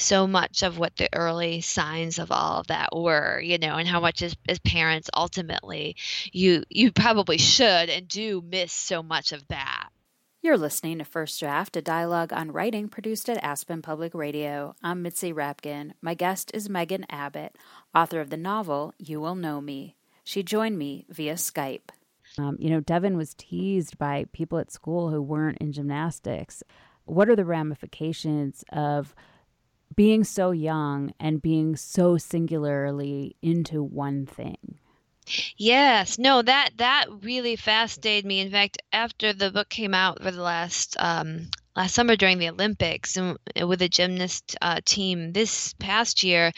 so 0.00 0.26
much 0.26 0.62
of 0.62 0.78
what 0.78 0.96
the 0.96 1.08
early 1.12 1.60
signs 1.60 2.18
of 2.18 2.32
all 2.32 2.60
of 2.60 2.68
that 2.68 2.88
were, 2.94 3.40
you 3.40 3.58
know, 3.58 3.76
and 3.76 3.86
how 3.86 4.00
much 4.00 4.22
as, 4.22 4.34
as 4.48 4.58
parents 4.60 5.10
ultimately 5.14 5.96
you 6.32 6.64
you 6.68 6.92
probably 6.92 7.38
should 7.38 7.88
and 7.88 8.08
do 8.08 8.42
miss 8.46 8.72
so 8.72 9.02
much 9.02 9.32
of 9.32 9.46
that. 9.48 9.88
You're 10.42 10.56
listening 10.56 10.98
to 10.98 11.04
First 11.04 11.38
Draft, 11.38 11.76
a 11.76 11.82
dialogue 11.82 12.32
on 12.32 12.50
writing 12.50 12.88
produced 12.88 13.28
at 13.28 13.44
Aspen 13.44 13.82
Public 13.82 14.14
Radio. 14.14 14.74
I'm 14.82 15.02
Mitzi 15.02 15.34
Rapkin. 15.34 15.92
My 16.00 16.14
guest 16.14 16.50
is 16.54 16.70
Megan 16.70 17.04
Abbott, 17.10 17.56
author 17.94 18.22
of 18.22 18.30
the 18.30 18.38
novel 18.38 18.94
You 18.98 19.20
Will 19.20 19.34
Know 19.34 19.60
Me. 19.60 19.96
She 20.24 20.42
joined 20.42 20.78
me 20.78 21.04
via 21.10 21.34
Skype. 21.34 21.90
Um, 22.38 22.56
you 22.58 22.70
know, 22.70 22.80
Devon 22.80 23.18
was 23.18 23.34
teased 23.34 23.98
by 23.98 24.24
people 24.32 24.58
at 24.58 24.72
school 24.72 25.10
who 25.10 25.20
weren't 25.20 25.58
in 25.58 25.72
gymnastics. 25.72 26.62
What 27.04 27.28
are 27.28 27.36
the 27.36 27.44
ramifications 27.44 28.64
of 28.72 29.14
being 29.94 30.24
so 30.24 30.50
young 30.50 31.12
and 31.18 31.42
being 31.42 31.76
so 31.76 32.16
singularly 32.16 33.36
into 33.42 33.82
one 33.82 34.26
thing. 34.26 34.78
Yes, 35.56 36.18
no, 36.18 36.42
that 36.42 36.70
that 36.78 37.06
really 37.22 37.56
fascinated 37.56 38.24
me. 38.24 38.40
In 38.40 38.50
fact, 38.50 38.82
after 38.92 39.32
the 39.32 39.50
book 39.50 39.68
came 39.68 39.94
out 39.94 40.22
for 40.22 40.30
the 40.30 40.42
last 40.42 40.96
um, 40.98 41.50
last 41.76 41.94
summer 41.94 42.16
during 42.16 42.38
the 42.38 42.48
Olympics 42.48 43.16
and 43.16 43.38
with 43.66 43.80
a 43.82 43.88
gymnast 43.88 44.56
uh, 44.60 44.80
team 44.84 45.32
this 45.32 45.72
past 45.74 46.22
year, 46.24 46.52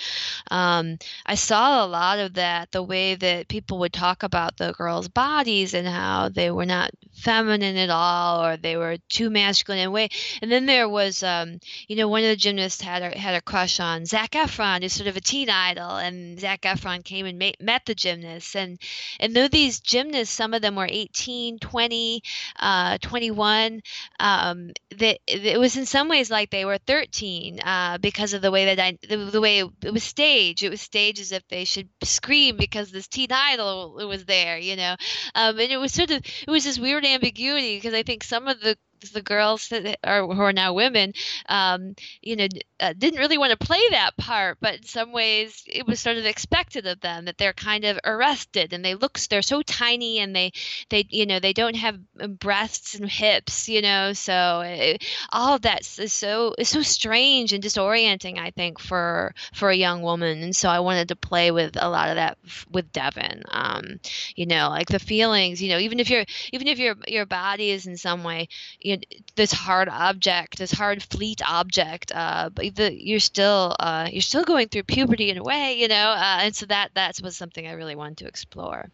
um, 0.51 0.99
I 1.27 1.35
saw 1.35 1.85
a 1.85 1.87
lot 1.87 2.19
of 2.19 2.35
that. 2.35 2.73
The 2.73 2.83
way 2.83 3.15
that 3.15 3.49
people 3.49 3.79
would 3.81 3.93
talk 3.93 4.23
about 4.23 4.57
the 4.57 4.73
girls' 4.73 5.09
bodies 5.09 5.75
and 5.75 5.87
how 5.87 6.29
they 6.29 6.51
were 6.51 6.67
not 6.67 6.91
feminine 7.13 7.77
at 7.77 7.91
all, 7.91 8.45
or 8.45 8.57
they 8.57 8.77
were 8.77 8.97
too 9.09 9.31
masculine 9.31 9.81
in 9.83 9.89
a 9.89 9.91
way. 9.91 10.09
And 10.41 10.51
then 10.51 10.67
there 10.67 10.89
was, 10.89 11.23
um, 11.23 11.61
you 11.89 11.97
know, 11.97 12.09
one 12.09 12.23
of 12.23 12.29
the 12.31 12.37
gymnasts 12.37 12.81
had 12.81 13.03
a, 13.03 13.17
had 13.17 13.35
a 13.35 13.43
crush 13.43 13.81
on 13.81 14.07
Zac 14.07 14.31
Efron, 14.33 14.83
who's 14.83 14.93
sort 14.93 15.09
of 15.09 15.17
a 15.17 15.21
teen 15.21 15.51
idol, 15.51 15.97
and 15.97 16.41
Zac 16.41 16.63
Efron 16.63 17.05
came 17.05 17.27
and 17.27 17.39
met, 17.39 17.57
met 17.61 17.83
the 17.87 17.95
gymnast. 17.95 18.57
And 18.57 18.81
and 19.21 19.35
though 19.37 19.49
these 19.49 19.81
gymnasts, 19.81 20.35
some 20.35 20.55
of 20.55 20.63
them 20.63 20.75
were 20.77 20.89
18, 20.91 21.59
20, 21.59 22.23
uh, 22.59 22.99
21. 22.99 23.81
Um, 24.19 24.71
that 24.99 25.12
it 25.27 25.59
was 25.59 25.77
in 25.77 25.87
some 25.87 26.09
ways 26.09 26.31
like 26.31 26.51
they 26.51 26.65
were 26.65 26.79
13 26.79 27.61
uh, 27.61 27.99
because 27.99 28.33
of 28.33 28.43
the 28.43 28.51
way 28.51 28.75
that 28.75 28.79
I, 28.79 28.99
the, 29.09 29.17
the 29.17 29.41
way 29.41 29.61
it, 29.61 29.71
it, 29.83 29.93
was 29.93 30.05
staged. 30.05 30.63
It 30.63 30.71
was 30.71 30.81
staged 30.81 31.21
as 31.21 31.33
if 31.33 31.47
they 31.49 31.65
should 31.65 31.89
scream 32.03 32.57
because 32.57 32.91
this 32.91 33.09
teen 33.09 33.33
idol 33.33 33.95
was 34.09 34.25
there, 34.25 34.59
you 34.59 34.77
know. 34.77 34.97
Um, 35.35 35.59
and 35.59 35.73
it 35.73 35.79
was 35.79 35.93
sort 35.93 36.11
of 36.11 36.23
it 36.25 36.51
was 36.51 36.65
this 36.65 36.79
weird 36.79 37.05
ambiguity 37.05 37.77
because 37.77 37.95
I 37.95 38.03
think 38.03 38.25
some 38.25 38.49
of 38.49 38.61
the 38.61 38.77
the 39.11 39.23
girls 39.23 39.69
that 39.69 39.99
are 40.05 40.27
who 40.27 40.41
are 40.41 40.53
now 40.53 40.73
women, 40.73 41.13
um, 41.49 41.95
you 42.21 42.37
know, 42.37 42.47
uh, 42.81 42.93
didn't 42.97 43.21
really 43.21 43.39
want 43.39 43.51
to 43.59 43.67
play 43.67 43.81
that 43.91 44.17
part, 44.17 44.59
but 44.61 44.77
in 44.77 44.83
some 44.85 45.13
ways 45.13 45.63
it 45.67 45.87
was 45.87 46.01
sort 46.01 46.17
of 46.17 46.25
expected 46.27 46.87
of 46.87 47.01
them 47.01 47.25
that 47.25 47.39
they're 47.39 47.53
kind 47.53 47.85
of 47.85 47.99
arrested 48.05 48.73
and 48.73 48.85
they 48.85 48.95
look 48.95 49.19
they're 49.31 49.43
so 49.43 49.63
tiny 49.63 50.19
and 50.19 50.35
they 50.35 50.53
they 50.89 51.05
you 51.11 51.27
know 51.27 51.39
they 51.39 51.53
don't 51.53 51.77
have 51.77 51.99
um, 52.21 52.35
breasts 52.35 52.95
and 52.95 53.09
hips, 53.11 53.69
you 53.69 53.83
know, 53.83 54.13
so 54.13 54.63
it, 54.65 55.05
all 55.31 55.55
of 55.55 55.63
that 55.63 55.81
is 55.99 56.13
so 56.13 56.55
is 56.59 56.69
so 56.69 56.83
strange 56.83 57.53
and 57.53 57.63
disorienting, 57.63 58.39
I 58.39 58.51
think, 58.51 58.79
for 58.79 59.35
for 59.55 59.71
a 59.71 59.77
young 59.77 60.03
woman, 60.03 60.43
and 60.43 60.55
so 60.55 60.69
I 60.69 60.81
wanted 60.81 61.09
to 61.09 61.17
play 61.17 61.51
with 61.51 61.77
a 61.81 61.89
lot 61.89 62.09
of 62.09 62.17
that 62.17 62.39
with 62.71 62.93
Devon, 62.93 63.43
um, 63.51 64.01
you 64.37 64.47
know, 64.47 64.69
like 64.69 64.89
the 64.89 64.99
feelings, 64.99 65.63
you 65.63 65.69
know, 65.71 65.79
even 65.79 66.01
if 66.01 66.11
your 66.11 66.25
even 66.53 66.69
if 66.69 66.79
your 66.79 66.97
your 67.07 67.27
body 67.27 67.71
is 67.71 67.87
in 67.87 67.97
some 67.97 68.25
way, 68.25 68.49
you 68.81 68.92
you 68.93 68.97
know, 68.99 69.03
this 69.37 69.53
hard 69.53 69.89
object, 69.89 70.59
this 70.59 70.73
hard 70.73 71.03
fleet 71.03 71.41
object, 71.49 72.13
uh, 72.15 72.51
but 72.51 72.75
the, 72.75 72.93
you're 72.93 73.21
still 73.21 73.75
uh, 73.81 74.09
you're 74.13 74.23
still 74.23 74.45
going 74.45 74.69
through 74.69 74.83
puberty 74.85 75.31
in 75.31 75.39
a 75.39 75.43
way, 75.43 75.79
you 75.79 75.89
know, 75.89 76.11
uh, 76.11 76.39
and 76.43 76.55
so 76.55 76.67
that 76.67 76.91
that 76.95 77.19
was 77.23 77.37
something 77.37 77.67
I 77.67 77.73
really 77.73 77.95
wanted 77.95 78.19
to 78.19 78.27
explore. 78.27 78.89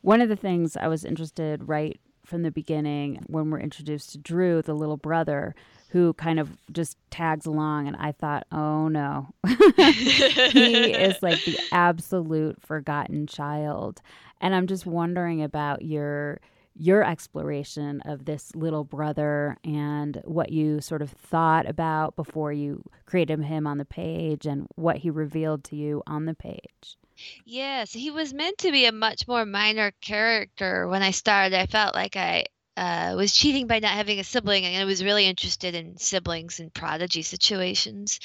One 0.00 0.20
of 0.20 0.28
the 0.28 0.36
things 0.36 0.76
I 0.76 0.88
was 0.88 1.04
interested 1.04 1.68
right 1.68 2.00
from 2.24 2.42
the 2.42 2.50
beginning 2.50 3.22
when 3.26 3.50
we're 3.50 3.60
introduced 3.60 4.12
to 4.12 4.18
Drew, 4.18 4.62
the 4.62 4.74
little 4.74 4.96
brother, 4.96 5.54
who 5.90 6.14
kind 6.14 6.40
of 6.40 6.56
just 6.72 6.96
tags 7.10 7.44
along 7.44 7.88
and 7.88 7.96
I 7.96 8.12
thought, 8.12 8.46
"Oh 8.50 8.88
no." 8.88 9.28
he 9.46 10.92
is 10.92 11.22
like 11.22 11.44
the 11.44 11.58
absolute 11.70 12.62
forgotten 12.62 13.26
child. 13.26 14.00
And 14.40 14.54
I'm 14.54 14.66
just 14.66 14.86
wondering 14.86 15.42
about 15.42 15.82
your 15.82 16.40
your 16.74 17.04
exploration 17.04 18.00
of 18.02 18.24
this 18.24 18.54
little 18.54 18.84
brother 18.84 19.56
and 19.64 20.20
what 20.24 20.50
you 20.50 20.80
sort 20.80 21.02
of 21.02 21.10
thought 21.10 21.68
about 21.68 22.16
before 22.16 22.52
you 22.52 22.82
created 23.06 23.42
him 23.42 23.66
on 23.66 23.78
the 23.78 23.84
page 23.84 24.46
and 24.46 24.66
what 24.76 24.96
he 24.96 25.10
revealed 25.10 25.64
to 25.64 25.76
you 25.76 26.02
on 26.06 26.24
the 26.24 26.34
page. 26.34 26.96
Yes, 27.44 27.92
he 27.92 28.10
was 28.10 28.32
meant 28.32 28.58
to 28.58 28.72
be 28.72 28.86
a 28.86 28.92
much 28.92 29.28
more 29.28 29.44
minor 29.44 29.92
character 30.00 30.88
when 30.88 31.02
I 31.02 31.10
started. 31.10 31.58
I 31.58 31.66
felt 31.66 31.94
like 31.94 32.16
I 32.16 32.46
uh, 32.76 33.14
was 33.16 33.34
cheating 33.34 33.66
by 33.66 33.78
not 33.80 33.92
having 33.92 34.18
a 34.18 34.24
sibling, 34.24 34.64
and 34.64 34.80
I 34.80 34.84
was 34.86 35.04
really 35.04 35.26
interested 35.26 35.74
in 35.74 35.98
siblings 35.98 36.58
and 36.58 36.72
prodigy 36.72 37.20
situations. 37.22 38.18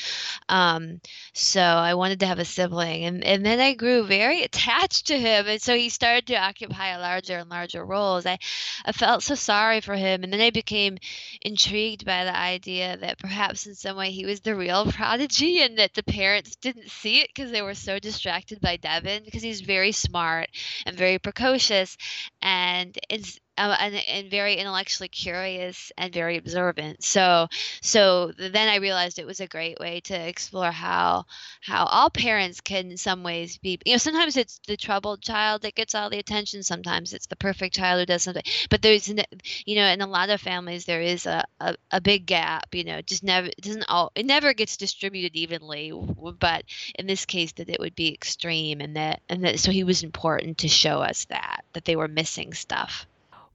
Um, 0.47 1.01
so 1.33 1.61
I 1.61 1.95
wanted 1.95 2.21
to 2.21 2.27
have 2.27 2.39
a 2.39 2.45
sibling, 2.45 3.03
and 3.03 3.23
and 3.25 3.45
then 3.45 3.59
I 3.59 3.73
grew 3.73 4.05
very 4.05 4.43
attached 4.43 5.07
to 5.07 5.19
him, 5.19 5.47
and 5.47 5.61
so 5.61 5.75
he 5.75 5.89
started 5.89 6.27
to 6.27 6.37
occupy 6.37 6.89
a 6.89 6.99
larger 6.99 7.37
and 7.37 7.49
larger 7.49 7.85
roles. 7.85 8.25
I 8.25 8.39
I 8.85 8.93
felt 8.93 9.23
so 9.23 9.35
sorry 9.35 9.81
for 9.81 9.95
him, 9.95 10.23
and 10.23 10.31
then 10.31 10.41
I 10.41 10.51
became 10.51 10.97
intrigued 11.41 12.05
by 12.05 12.23
the 12.23 12.35
idea 12.35 12.95
that 12.97 13.19
perhaps 13.19 13.67
in 13.67 13.75
some 13.75 13.97
way 13.97 14.11
he 14.11 14.25
was 14.25 14.39
the 14.39 14.55
real 14.55 14.89
prodigy, 14.91 15.61
and 15.61 15.77
that 15.77 15.93
the 15.93 16.03
parents 16.03 16.55
didn't 16.55 16.89
see 16.89 17.19
it 17.19 17.29
because 17.35 17.51
they 17.51 17.61
were 17.61 17.75
so 17.75 17.99
distracted 17.99 18.61
by 18.61 18.77
Devon, 18.77 19.23
because 19.25 19.43
he's 19.43 19.61
very 19.61 19.91
smart 19.91 20.49
and 20.85 20.95
very 20.95 21.19
precocious, 21.19 21.97
and 22.41 22.97
it's 23.09 23.39
um, 23.57 23.75
and, 23.79 23.95
and 23.95 24.31
very 24.31 24.55
intellectually 24.55 25.09
curious 25.09 25.91
and 25.97 26.13
very 26.13 26.37
observant. 26.37 27.03
So 27.03 27.47
so 27.81 28.31
then 28.37 28.69
I 28.69 28.75
realized 28.77 29.19
it 29.19 29.25
was 29.25 29.39
a 29.39 29.47
great 29.47 29.79
way 29.79 30.01
to 30.01 30.13
explore 30.13 30.71
how 30.71 31.25
how 31.61 31.85
all 31.85 32.09
parents 32.09 32.61
can 32.61 32.91
in 32.91 32.97
some 32.97 33.23
ways 33.23 33.57
be 33.57 33.79
you 33.85 33.93
know 33.93 33.97
sometimes 33.97 34.37
it's 34.37 34.59
the 34.67 34.77
troubled 34.77 35.21
child 35.21 35.61
that 35.61 35.75
gets 35.75 35.95
all 35.95 36.09
the 36.09 36.19
attention 36.19 36.63
sometimes 36.63 37.13
it's 37.13 37.27
the 37.27 37.35
perfect 37.35 37.75
child 37.75 37.99
who 37.99 38.05
does 38.05 38.23
something 38.23 38.43
but 38.69 38.81
there's 38.81 39.07
you 39.07 39.75
know 39.75 39.87
in 39.87 40.01
a 40.01 40.07
lot 40.07 40.29
of 40.29 40.41
families 40.41 40.85
there 40.85 41.01
is 41.01 41.25
a, 41.25 41.43
a, 41.59 41.75
a 41.91 42.01
big 42.01 42.25
gap 42.25 42.73
you 42.73 42.83
know 42.83 43.01
just 43.01 43.23
never 43.23 43.47
it 43.47 43.61
doesn't 43.61 43.85
all 43.89 44.11
it 44.15 44.25
never 44.25 44.53
gets 44.53 44.77
distributed 44.77 45.35
evenly 45.35 45.91
but 46.39 46.63
in 46.95 47.07
this 47.07 47.25
case 47.25 47.51
that 47.53 47.69
it 47.69 47.79
would 47.79 47.95
be 47.95 48.13
extreme 48.13 48.81
and 48.81 48.95
that 48.95 49.21
and 49.29 49.43
that 49.43 49.59
so 49.59 49.71
he 49.71 49.83
was 49.83 50.03
important 50.03 50.57
to 50.59 50.67
show 50.67 50.99
us 51.01 51.25
that 51.25 51.63
that 51.73 51.85
they 51.85 51.95
were 51.95 52.07
missing 52.07 52.53
stuff 52.53 53.07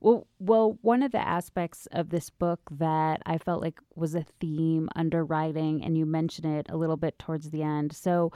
well, 0.02 0.26
well, 0.40 0.78
one 0.82 1.02
of 1.02 1.12
the 1.12 1.26
aspects 1.26 1.86
of 1.92 2.10
this 2.10 2.28
book 2.28 2.60
that 2.72 3.22
I 3.24 3.38
felt 3.38 3.62
like 3.62 3.78
was 3.94 4.14
a 4.14 4.26
theme 4.40 4.88
underwriting, 4.96 5.84
and 5.84 5.96
you 5.96 6.04
mention 6.04 6.44
it 6.44 6.66
a 6.68 6.76
little 6.76 6.96
bit 6.96 7.18
towards 7.18 7.50
the 7.50 7.62
end. 7.62 7.94
So, 7.94 8.32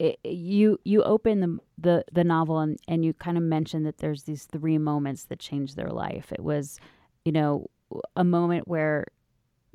it, 0.00 0.18
you 0.24 0.78
you 0.84 1.02
open 1.02 1.40
the 1.40 1.58
the, 1.78 2.04
the 2.12 2.24
novel 2.24 2.58
and, 2.58 2.78
and 2.88 3.04
you 3.04 3.12
kind 3.14 3.36
of 3.36 3.42
mention 3.42 3.84
that 3.84 3.98
there's 3.98 4.24
these 4.24 4.44
three 4.44 4.78
moments 4.78 5.24
that 5.24 5.38
changed 5.38 5.76
their 5.76 5.90
life. 5.90 6.32
It 6.32 6.42
was, 6.42 6.78
you 7.24 7.32
know, 7.32 7.70
a 8.16 8.24
moment 8.24 8.66
where 8.68 9.06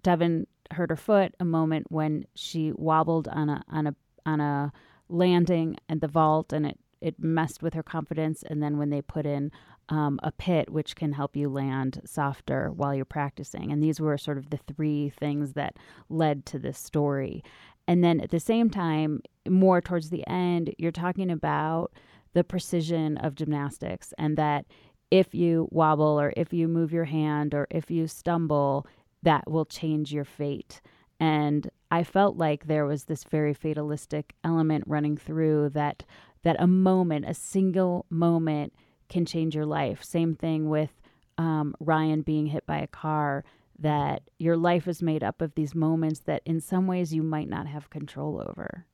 Devon 0.02 0.48
hurt 0.72 0.90
her 0.90 0.96
foot, 0.98 1.34
a 1.40 1.46
moment 1.46 1.88
when 1.90 2.26
she 2.36 2.72
wobbled 2.74 3.28
on 3.30 3.50
a 3.50 3.64
on 3.70 3.88
a 3.88 3.96
on 4.26 4.42
a 4.42 4.74
landing 5.10 5.78
at 5.90 6.02
the 6.02 6.08
vault 6.08 6.52
and 6.52 6.66
it 6.66 6.80
it 7.02 7.20
messed 7.20 7.62
with 7.62 7.74
her 7.74 7.84
confidence, 7.84 8.44
and 8.44 8.64
then 8.64 8.78
when 8.78 8.90
they 8.90 9.02
put 9.02 9.26
in 9.26 9.52
um, 9.94 10.20
a 10.24 10.32
pit 10.32 10.72
which 10.72 10.96
can 10.96 11.14
help 11.14 11.36
you 11.36 11.48
land 11.48 12.02
softer 12.04 12.72
while 12.72 12.96
you're 12.96 13.06
practicing. 13.06 13.72
And 13.72 13.82
these 13.82 14.00
were 14.00 14.18
sort 14.18 14.40
of 14.40 14.50
the 14.50 14.58
three 14.58 15.10
things 15.10 15.54
that 15.54 15.78
led 16.10 16.48
to 16.48 16.58
this 16.58 16.80
story. 16.80 17.44
And 17.88 18.04
then 18.04 18.20
at 18.20 18.32
the 18.32 18.40
same 18.40 18.72
time, 18.72 19.22
more 19.48 19.82
towards 19.82 20.10
the 20.10 20.28
end, 20.28 20.74
you're 20.80 20.92
talking 20.92 21.30
about 21.30 21.94
the 22.34 22.44
precision 22.44 23.18
of 23.18 23.36
gymnastics 23.36 24.16
and 24.18 24.36
that 24.36 24.66
if 25.12 25.36
you 25.36 25.68
wobble 25.70 26.20
or 26.20 26.34
if 26.36 26.52
you 26.52 26.68
move 26.68 26.92
your 26.92 27.06
hand 27.06 27.54
or 27.54 27.68
if 27.70 27.92
you 27.92 28.08
stumble, 28.08 28.88
that 29.22 29.48
will 29.52 29.66
change 29.66 30.12
your 30.12 30.26
fate. 30.26 30.82
And 31.20 31.70
I 31.92 32.04
felt 32.04 32.36
like 32.36 32.66
there 32.66 32.88
was 32.88 33.04
this 33.04 33.26
very 33.26 33.54
fatalistic 33.54 34.34
element 34.44 34.86
running 34.88 35.18
through 35.18 35.70
that 35.70 36.04
that 36.42 36.56
a 36.60 36.68
moment, 36.68 37.26
a 37.26 37.34
single 37.36 38.06
moment 38.10 38.74
can 39.14 39.26
change 39.26 39.56
your 39.56 39.66
life. 39.66 40.04
Same 40.04 40.36
thing 40.36 40.70
with 40.70 40.90
um, 41.38 41.76
Ryan 41.80 42.22
being 42.22 42.48
hit 42.48 42.66
by 42.66 42.80
a 42.80 42.88
car, 42.88 43.46
that 43.80 44.24
your 44.38 44.58
life 44.58 44.88
is 44.88 45.02
made 45.02 45.24
up 45.24 45.42
of 45.42 45.56
these 45.56 45.74
moments 45.74 46.22
that 46.22 46.42
in 46.46 46.60
some 46.60 46.88
ways 46.88 47.14
you 47.14 47.24
might 47.24 47.50
not 47.50 47.68
have 47.68 47.90
control 47.90 48.42
over. 48.42 48.86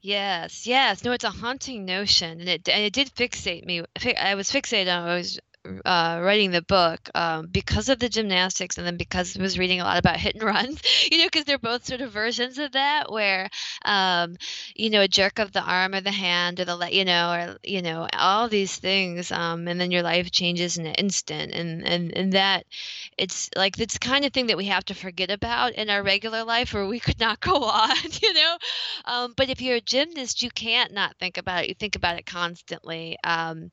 Yes, 0.00 0.66
yes. 0.66 1.04
No, 1.04 1.12
it's 1.12 1.24
a 1.24 1.30
haunting 1.30 1.84
notion, 1.84 2.40
and 2.40 2.48
it 2.48 2.68
and 2.68 2.82
it 2.82 2.92
did 2.92 3.14
fixate 3.14 3.64
me. 3.64 3.82
I 4.18 4.34
was 4.34 4.50
fixated 4.50 4.92
on. 4.92 5.08
I 5.08 5.16
was 5.16 5.38
uh, 5.84 6.20
writing 6.22 6.50
the 6.50 6.62
book 6.62 7.10
um, 7.14 7.46
because 7.46 7.88
of 7.88 7.98
the 7.98 8.08
gymnastics 8.08 8.78
and 8.78 8.86
then 8.86 8.96
because 8.96 9.36
I 9.36 9.42
was 9.42 9.58
reading 9.58 9.80
a 9.80 9.84
lot 9.84 9.98
about 9.98 10.16
hit 10.16 10.34
and 10.34 10.42
runs, 10.44 10.80
you 11.10 11.18
know, 11.18 11.26
because 11.26 11.44
they're 11.44 11.58
both 11.58 11.84
sort 11.84 12.00
of 12.00 12.10
versions 12.12 12.58
of 12.58 12.72
that 12.72 13.12
where, 13.12 13.48
um, 13.84 14.36
you 14.74 14.88
know, 14.90 15.02
a 15.02 15.08
jerk 15.08 15.38
of 15.38 15.52
the 15.52 15.62
arm 15.62 15.94
or 15.94 16.00
the 16.00 16.10
hand 16.10 16.60
or 16.60 16.64
the, 16.64 16.88
you 16.90 17.04
know, 17.04 17.32
or, 17.32 17.58
you 17.62 17.82
know, 17.82 18.08
all 18.12 18.48
these 18.48 18.74
things. 18.76 19.30
Um, 19.30 19.68
and 19.68 19.80
then 19.80 19.90
your 19.90 20.02
life 20.02 20.30
changes 20.30 20.78
in 20.78 20.86
an 20.86 20.94
instant. 20.94 21.52
And, 21.52 21.86
and, 21.86 22.16
and 22.16 22.32
that 22.32 22.64
it's 23.18 23.50
like, 23.54 23.78
it's 23.78 23.98
kind 23.98 24.24
of 24.24 24.32
thing 24.32 24.46
that 24.46 24.56
we 24.56 24.66
have 24.66 24.84
to 24.86 24.94
forget 24.94 25.30
about 25.30 25.74
in 25.74 25.90
our 25.90 26.02
regular 26.02 26.42
life 26.44 26.74
or 26.74 26.86
we 26.86 27.00
could 27.00 27.20
not 27.20 27.40
go 27.40 27.54
on, 27.64 27.96
you 28.22 28.32
know? 28.32 28.56
Um, 29.04 29.34
but 29.36 29.50
if 29.50 29.60
you're 29.60 29.76
a 29.76 29.80
gymnast, 29.80 30.42
you 30.42 30.50
can't 30.50 30.92
not 30.92 31.16
think 31.18 31.36
about 31.36 31.64
it. 31.64 31.68
You 31.68 31.74
think 31.74 31.96
about 31.96 32.18
it 32.18 32.24
constantly. 32.24 33.18
Um, 33.24 33.70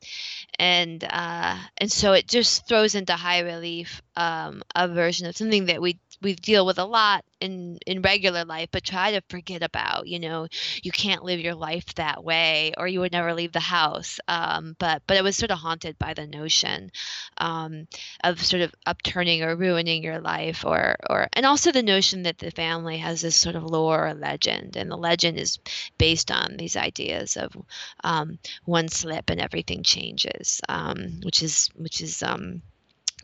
and, 0.60 1.04
uh, 1.10 1.58
and 1.80 1.92
so 1.92 2.14
it 2.14 2.28
just 2.28 2.68
throws 2.68 2.96
into 2.96 3.14
high 3.14 3.40
relief 3.40 4.02
um, 4.16 4.62
a 4.76 4.88
version 4.88 5.28
of 5.28 5.38
something 5.38 5.66
that 5.66 5.82
we 5.82 6.00
we 6.22 6.34
deal 6.36 6.66
with 6.66 6.80
a 6.80 6.86
lot 6.86 7.24
in 7.40 7.78
in 7.86 8.02
regular 8.02 8.44
life 8.44 8.70
but 8.72 8.84
try 8.84 9.12
to 9.12 9.22
forget 9.30 9.62
about 9.62 10.08
you 10.08 10.20
know 10.20 10.48
you 10.82 10.92
can't 10.92 11.24
live 11.24 11.40
your 11.40 11.54
life 11.54 11.94
that 11.96 12.24
way 12.24 12.74
or 12.78 12.88
you 12.88 13.00
would 13.00 13.12
never 13.12 13.34
leave 13.34 13.52
the 13.52 13.60
house. 13.60 14.20
Um, 14.28 14.76
but 14.80 15.04
but 15.08 15.18
it 15.18 15.24
was 15.24 15.36
sort 15.36 15.52
of 15.52 15.60
haunted 15.60 15.98
by 16.00 16.14
the 16.14 16.28
notion 16.28 16.92
um, 17.38 17.88
of 18.24 18.44
sort 18.44 18.62
of 18.62 18.74
upturning 18.86 19.44
or 19.44 19.56
ruining 19.56 20.04
your 20.04 20.20
life 20.20 20.66
or 20.66 20.96
or 21.10 21.28
and 21.34 21.46
also 21.46 21.72
the 21.72 21.84
notion 21.84 22.24
that 22.24 22.38
the 22.38 22.52
family 22.52 22.98
has 22.98 23.22
this 23.22 23.36
sort 23.36 23.56
of 23.56 23.64
lore 23.64 24.08
or 24.08 24.14
legend 24.14 24.76
and 24.76 24.90
the 24.90 24.98
legend 24.98 25.38
is 25.38 25.60
based 25.98 26.32
on 26.32 26.58
these 26.58 26.76
ideas 26.76 27.38
of 27.38 27.56
um, 28.04 28.40
one 28.66 28.88
slip 28.88 29.30
and 29.30 29.40
everything 29.40 29.84
changes 29.84 30.62
um, 30.70 31.20
which 31.24 31.44
is 31.44 31.70
which 31.76 32.02
is 32.02 32.24
um, 32.24 32.62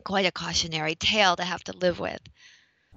quite 0.03 0.25
a 0.25 0.31
cautionary 0.31 0.95
tale 0.95 1.35
to 1.35 1.43
have 1.43 1.63
to 1.63 1.77
live 1.77 1.99
with 1.99 2.21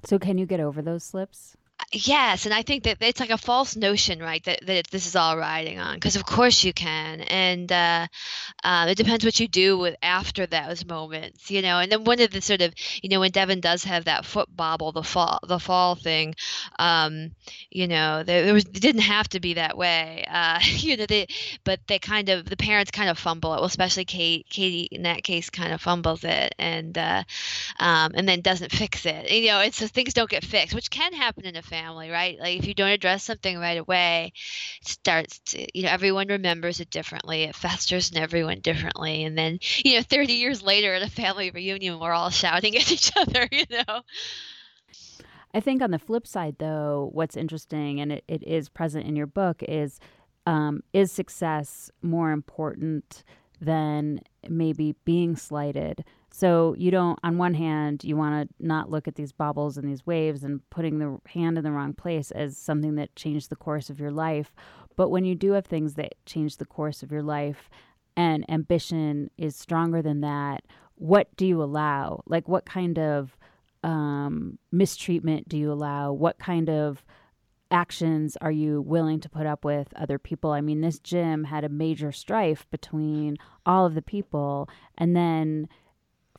so, 0.05 0.19
can 0.19 0.39
you 0.39 0.47
get 0.47 0.61
over 0.61 0.83
those 0.83 1.05
slips? 1.05 1.57
Yes, 1.93 2.47
and 2.47 2.55
I 2.55 2.63
think 2.63 2.83
that 2.83 2.97
it's 3.01 3.21
like 3.21 3.31
a 3.31 3.39
false 3.39 3.77
notion, 3.77 4.19
right? 4.19 4.43
That, 4.45 4.67
that 4.67 4.89
this 4.91 5.07
is 5.07 5.15
all 5.15 5.37
riding 5.39 5.79
on, 5.79 5.95
because 5.95 6.17
of 6.17 6.27
course 6.27 6.65
you 6.65 6.73
can, 6.73 7.21
and 7.21 7.71
uh, 7.71 8.09
uh, 8.65 8.87
it 8.91 8.97
depends 8.97 9.25
what 9.25 9.41
you 9.41 9.49
do 9.49 9.79
with 9.79 9.97
after 10.03 10.47
those 10.47 10.85
moments, 10.85 11.51
you 11.51 11.63
know. 11.63 11.79
And 11.79 11.93
then 11.93 12.05
one 12.05 12.21
of 12.21 12.31
the 12.33 12.41
sort 12.43 12.63
of, 12.63 12.75
you 13.03 13.11
know, 13.11 13.21
when 13.21 13.31
Devon 13.33 13.61
does 13.61 13.85
have 13.85 14.07
that 14.07 14.25
foot 14.25 14.49
bobble, 14.55 14.93
the 14.93 15.05
fall, 15.05 15.41
the 15.47 15.61
fall 15.61 15.95
thing, 15.95 16.35
um, 16.79 17.33
you 17.71 17.89
know, 17.89 18.23
there, 18.25 18.45
there 18.45 18.55
was 18.55 18.65
it 18.65 18.81
didn't 18.81 19.03
have 19.03 19.29
to 19.31 19.41
be 19.41 19.55
that 19.55 19.79
way, 19.79 20.25
uh, 20.29 20.61
you 20.65 20.97
know. 20.97 21.07
They, 21.07 21.29
but 21.65 21.81
they 21.89 21.99
kind 22.01 22.29
of 22.31 22.47
the 22.47 22.57
parents 22.57 22.91
kind 22.91 23.11
of 23.11 23.19
fumble 23.19 23.55
it. 23.55 23.59
Well, 23.59 23.67
especially 23.67 24.07
Kate, 24.07 24.47
Katie 24.51 24.89
in 24.91 25.03
that 25.03 25.25
case 25.25 25.51
kind 25.51 25.73
of 25.73 25.81
fumbles 25.81 26.25
it, 26.25 26.55
and 26.59 26.99
uh, 26.99 27.25
um, 27.79 28.13
and 28.15 28.29
then 28.29 28.41
doesn't 28.41 28.73
fix 28.73 29.07
it. 29.07 29.31
You 29.31 29.49
know, 29.49 29.61
it's 29.61 29.79
so 29.79 29.87
things 29.87 30.15
don't 30.15 30.31
get 30.31 30.45
fixed, 30.45 30.75
which 30.75 30.91
can 30.91 31.13
happen 31.13 31.45
in 31.45 31.57
a 31.57 31.63
family, 31.63 31.76
right? 31.85 32.39
Like 32.39 32.59
if 32.59 32.67
you 32.67 32.75
don't 32.75 32.91
address 32.91 33.25
something 33.25 33.59
right 33.59 33.79
away, 33.79 34.33
it 34.81 34.89
starts 34.89 35.39
to, 35.47 35.67
you 35.75 35.85
know, 35.85 35.91
everyone 35.91 36.29
remembers 36.29 36.81
it 36.81 36.91
differently. 36.91 37.45
It 37.45 37.57
festers 37.57 38.11
in 38.11 38.19
everyone 38.19 38.61
differently. 38.61 39.25
And 39.25 39.37
then, 39.37 39.59
you 39.85 39.97
know, 39.97 40.03
30 40.03 40.33
years 40.33 40.63
later 40.63 40.95
at 40.95 41.03
a 41.03 41.11
family 41.11 41.51
reunion, 41.51 42.01
we're 42.01 42.13
all 42.13 42.31
shouting 42.31 42.77
at 42.77 42.91
each 42.91 43.13
other, 43.17 43.49
you 43.51 43.65
know. 43.71 44.03
I 45.55 45.61
think 45.61 45.81
on 45.81 45.91
the 45.91 45.99
flip 45.99 46.27
side, 46.27 46.57
though, 46.59 47.09
what's 47.13 47.37
interesting 47.37 48.01
and 48.01 48.13
it, 48.13 48.25
it 48.29 48.43
is 48.43 48.69
present 48.69 49.07
in 49.07 49.17
your 49.17 49.27
book 49.27 49.63
is 49.63 49.99
um, 50.47 50.83
is 50.93 51.11
success 51.11 51.91
more 52.03 52.31
important 52.31 53.25
than 53.61 54.21
maybe 54.49 54.95
being 55.05 55.35
slighted? 55.37 56.05
So 56.37 56.75
you 56.77 56.91
don't, 56.91 57.19
on 57.23 57.39
one 57.39 57.55
hand, 57.55 58.05
you 58.05 58.15
want 58.15 58.47
to 58.47 58.55
not 58.67 58.91
look 58.91 59.09
at 59.09 59.15
these 59.15 59.33
bubbles 59.33 59.79
and 59.79 59.89
these 59.89 60.05
waves 60.05 60.45
and 60.45 60.61
putting 60.69 60.99
the 60.99 61.19
hand 61.27 61.57
in 61.57 61.65
the 61.65 61.73
wrong 61.73 61.95
place 61.95 62.31
as 62.31 62.59
something 62.59 62.97
that 62.97 63.17
changed 63.17 63.49
the 63.49 63.57
course 63.57 63.89
of 63.89 63.99
your 63.99 64.11
life. 64.11 64.55
But 64.97 65.09
when 65.09 65.25
you 65.25 65.35
do 65.35 65.53
have 65.53 65.65
things 65.65 65.95
that 65.95 66.13
change 66.27 66.59
the 66.59 66.67
course 66.67 67.03
of 67.03 67.11
your 67.11 67.23
life 67.23 67.71
and 68.19 68.45
ambition 68.51 69.31
is 69.39 69.57
stronger 69.57 70.03
than 70.03 70.21
that, 70.21 70.65
what 70.97 71.35
do 71.39 71.47
you 71.47 71.63
allow? 71.63 72.23
Like, 72.27 72.47
what 72.49 72.67
kind 72.67 72.99
of 72.99 73.39
um, 73.83 74.59
mistreatment 74.71 75.49
do 75.49 75.57
you 75.57 75.73
allow? 75.73 76.13
What 76.13 76.39
kind 76.39 76.69
of 76.69 77.03
actions 77.71 78.37
are 78.43 78.53
you 78.53 78.83
willing 78.83 79.21
to 79.21 79.31
put 79.31 79.47
up 79.47 79.65
with 79.65 79.89
other 79.97 80.19
people? 80.19 80.51
I 80.51 80.61
mean, 80.61 80.83
this 80.83 80.99
gym 80.99 81.45
had 81.45 81.65
a 81.65 81.71
major 81.71 82.13
strife 82.13 82.67
between 82.71 83.39
all 83.65 83.87
of 83.87 83.95
the 83.95 84.03
people, 84.03 84.69
and 84.99 85.17
then 85.17 85.69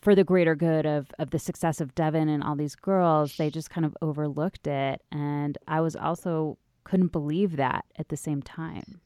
for 0.02 0.16
the 0.16 0.24
greater 0.24 0.56
good 0.56 0.86
of 0.86 1.12
of 1.20 1.30
the 1.32 1.40
success 1.40 1.82
of 1.82 1.96
Devon 1.96 2.30
and 2.30 2.44
all 2.44 2.56
these 2.56 2.76
girls, 2.76 3.38
they 3.38 3.50
just 3.50 3.70
kind 3.70 3.86
of 3.86 3.96
overlooked 4.02 4.68
it. 4.68 5.02
And 5.12 5.58
I 5.68 5.82
was 5.82 5.96
also 5.96 6.58
couldn't 6.84 7.12
believe 7.12 7.58
that 7.58 7.86
at 7.98 8.10
the 8.10 8.18
same 8.18 8.42
time. 8.42 9.02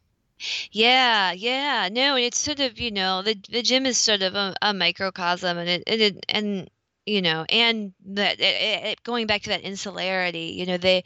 Yeah, 0.72 1.32
yeah. 1.34 1.90
No, 1.92 2.16
it's 2.16 2.38
sort 2.38 2.60
of, 2.60 2.80
you 2.80 2.92
know, 2.92 3.22
the 3.22 3.36
the 3.50 3.62
gym 3.62 3.86
is 3.86 3.98
sort 3.98 4.22
of 4.22 4.36
a, 4.36 4.56
a 4.62 4.74
microcosm 4.74 5.58
and 5.58 5.70
it, 5.70 5.84
it 5.88 6.26
and 6.30 6.70
you 7.06 7.22
know, 7.22 7.46
and 7.50 7.94
that 8.06 8.40
it, 8.40 8.86
it, 8.86 9.04
going 9.04 9.28
back 9.28 9.42
to 9.44 9.50
that 9.50 9.62
insularity, 9.62 10.56
you 10.58 10.66
know, 10.66 10.78
they 10.78 11.04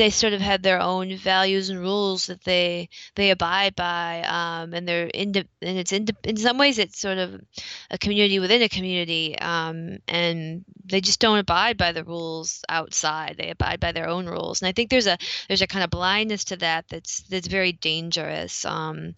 they 0.00 0.08
sort 0.08 0.32
of 0.32 0.40
have 0.40 0.62
their 0.62 0.80
own 0.80 1.14
values 1.16 1.68
and 1.68 1.78
rules 1.78 2.28
that 2.28 2.42
they 2.44 2.88
they 3.16 3.28
abide 3.28 3.76
by, 3.76 4.22
um, 4.22 4.72
and 4.72 4.88
they're 4.88 5.08
in 5.08 5.36
and 5.36 5.78
it's 5.78 5.92
in 5.92 6.06
in 6.24 6.38
some 6.38 6.56
ways 6.56 6.78
it's 6.78 6.98
sort 6.98 7.18
of 7.18 7.38
a 7.90 7.98
community 7.98 8.38
within 8.38 8.62
a 8.62 8.68
community, 8.70 9.38
um, 9.38 9.98
and 10.08 10.64
they 10.86 11.02
just 11.02 11.20
don't 11.20 11.38
abide 11.38 11.76
by 11.76 11.92
the 11.92 12.02
rules 12.02 12.62
outside. 12.70 13.36
They 13.36 13.50
abide 13.50 13.78
by 13.78 13.92
their 13.92 14.08
own 14.08 14.24
rules, 14.24 14.62
and 14.62 14.70
I 14.70 14.72
think 14.72 14.88
there's 14.88 15.06
a 15.06 15.18
there's 15.48 15.60
a 15.60 15.66
kind 15.66 15.84
of 15.84 15.90
blindness 15.90 16.44
to 16.44 16.56
that 16.56 16.88
that's 16.88 17.20
that's 17.28 17.46
very 17.46 17.72
dangerous. 17.72 18.64
Um, 18.64 19.14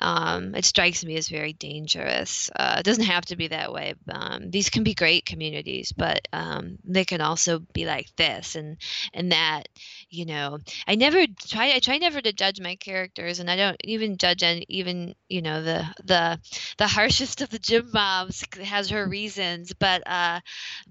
um 0.00 0.56
it 0.56 0.64
strikes 0.64 1.04
me 1.04 1.16
as 1.16 1.28
very 1.28 1.52
dangerous. 1.52 2.50
Uh, 2.56 2.76
it 2.80 2.84
doesn't 2.84 3.04
have 3.04 3.24
to 3.26 3.36
be 3.36 3.46
that 3.48 3.72
way. 3.72 3.94
Um, 4.08 4.50
these 4.50 4.68
can 4.68 4.82
be 4.82 4.94
great 4.94 5.26
communities, 5.26 5.92
but 5.92 6.26
um, 6.32 6.78
they 6.82 7.04
can 7.04 7.20
also 7.20 7.60
be 7.60 7.86
like 7.86 8.08
this, 8.16 8.56
and 8.56 8.78
and 9.12 9.30
that 9.30 9.68
you 10.14 10.24
know 10.24 10.58
i 10.86 10.94
never 10.94 11.24
try 11.48 11.72
i 11.74 11.78
try 11.78 11.98
never 11.98 12.20
to 12.20 12.32
judge 12.32 12.60
my 12.60 12.76
characters 12.76 13.40
and 13.40 13.50
i 13.50 13.56
don't 13.56 13.76
even 13.84 14.16
judge 14.16 14.42
and 14.42 14.64
even 14.68 15.14
you 15.28 15.42
know 15.42 15.62
the 15.62 15.84
the 16.04 16.38
the 16.78 16.86
harshest 16.96 17.40
of 17.42 17.50
the 17.50 17.58
gym 17.58 17.90
moms 17.92 18.44
has 18.62 18.90
her 18.90 19.06
reasons 19.06 19.72
but 19.74 20.06
uh 20.06 20.40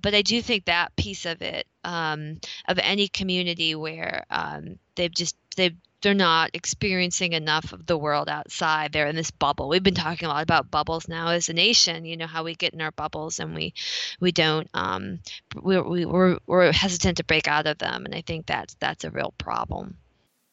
but 0.01 0.13
i 0.13 0.21
do 0.21 0.41
think 0.41 0.65
that 0.65 0.95
piece 0.95 1.25
of 1.25 1.41
it 1.41 1.65
um 1.83 2.39
of 2.67 2.79
any 2.79 3.07
community 3.07 3.75
where 3.75 4.25
um 4.29 4.77
they've 4.95 5.13
just 5.13 5.35
they've 5.55 5.77
they're 6.03 6.13
not 6.13 6.51
experiencing 6.53 7.31
enough 7.31 7.71
of 7.71 7.85
the 7.85 7.97
world 7.97 8.27
outside. 8.27 8.91
They're 8.91 9.07
in 9.07 9.15
this 9.15 9.31
bubble. 9.31 9.69
We've 9.69 9.81
been 9.81 9.95
talking 9.95 10.27
a 10.27 10.29
lot 10.29 10.43
about 10.43 10.69
bubbles 10.69 11.07
now 11.07 11.29
as 11.29 11.47
a 11.47 11.53
nation. 11.53 12.05
You 12.05 12.17
know 12.17 12.27
how 12.27 12.43
we 12.43 12.55
get 12.55 12.73
in 12.73 12.81
our 12.81 12.91
bubbles 12.91 13.39
and 13.39 13.55
we 13.55 13.73
we 14.19 14.31
don't 14.31 14.69
um, 14.73 15.19
we, 15.61 15.79
we 15.79 16.05
we're, 16.05 16.37
we're 16.45 16.71
hesitant 16.73 17.17
to 17.17 17.23
break 17.23 17.47
out 17.47 17.67
of 17.67 17.77
them, 17.77 18.05
and 18.05 18.13
I 18.13 18.21
think 18.21 18.45
that's 18.45 18.75
that's 18.75 19.05
a 19.05 19.11
real 19.11 19.33
problem. 19.37 19.97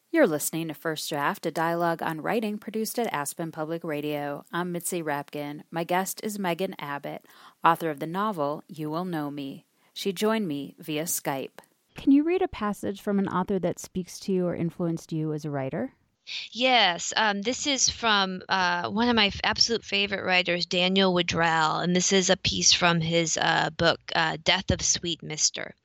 You're 0.09 0.27
listening 0.27 0.67
to 0.67 0.73
First 0.73 1.09
Draft, 1.09 1.45
a 1.45 1.51
dialogue 1.51 2.01
on 2.01 2.21
writing 2.21 2.57
produced 2.57 2.99
at 2.99 3.13
Aspen 3.13 3.51
Public 3.51 3.83
Radio. 3.83 4.43
I'm 4.51 4.71
Mitzi 4.71 5.01
Rapkin. 5.01 5.63
My 5.69 5.83
guest 5.83 6.19
is 6.23 6.39
Megan 6.39 6.75
Abbott, 6.79 7.25
author 7.63 7.89
of 7.89 7.99
the 7.99 8.07
novel 8.07 8.63
You 8.67 8.89
Will 8.89 9.05
Know 9.05 9.31
Me. 9.31 9.65
She 9.93 10.11
joined 10.11 10.47
me 10.47 10.75
via 10.79 11.03
Skype. 11.03 11.59
Can 11.95 12.11
you 12.11 12.23
read 12.23 12.41
a 12.41 12.47
passage 12.47 13.01
from 13.01 13.19
an 13.19 13.27
author 13.27 13.59
that 13.59 13.79
speaks 13.79 14.19
to 14.21 14.31
you 14.31 14.47
or 14.47 14.55
influenced 14.55 15.11
you 15.11 15.33
as 15.33 15.45
a 15.45 15.51
writer? 15.51 15.93
Yes, 16.51 17.13
um, 17.17 17.41
this 17.41 17.67
is 17.67 17.89
from 17.89 18.41
uh, 18.47 18.89
one 18.89 19.09
of 19.09 19.15
my 19.15 19.27
f- 19.27 19.41
absolute 19.43 19.83
favorite 19.83 20.23
writers, 20.23 20.65
Daniel 20.65 21.13
Woodrell, 21.13 21.83
and 21.83 21.95
this 21.95 22.13
is 22.13 22.29
a 22.29 22.37
piece 22.37 22.71
from 22.73 23.01
his 23.01 23.37
uh, 23.37 23.69
book, 23.71 23.99
uh, 24.15 24.37
Death 24.43 24.71
of 24.71 24.81
Sweet 24.81 25.23
Mister. 25.23 25.75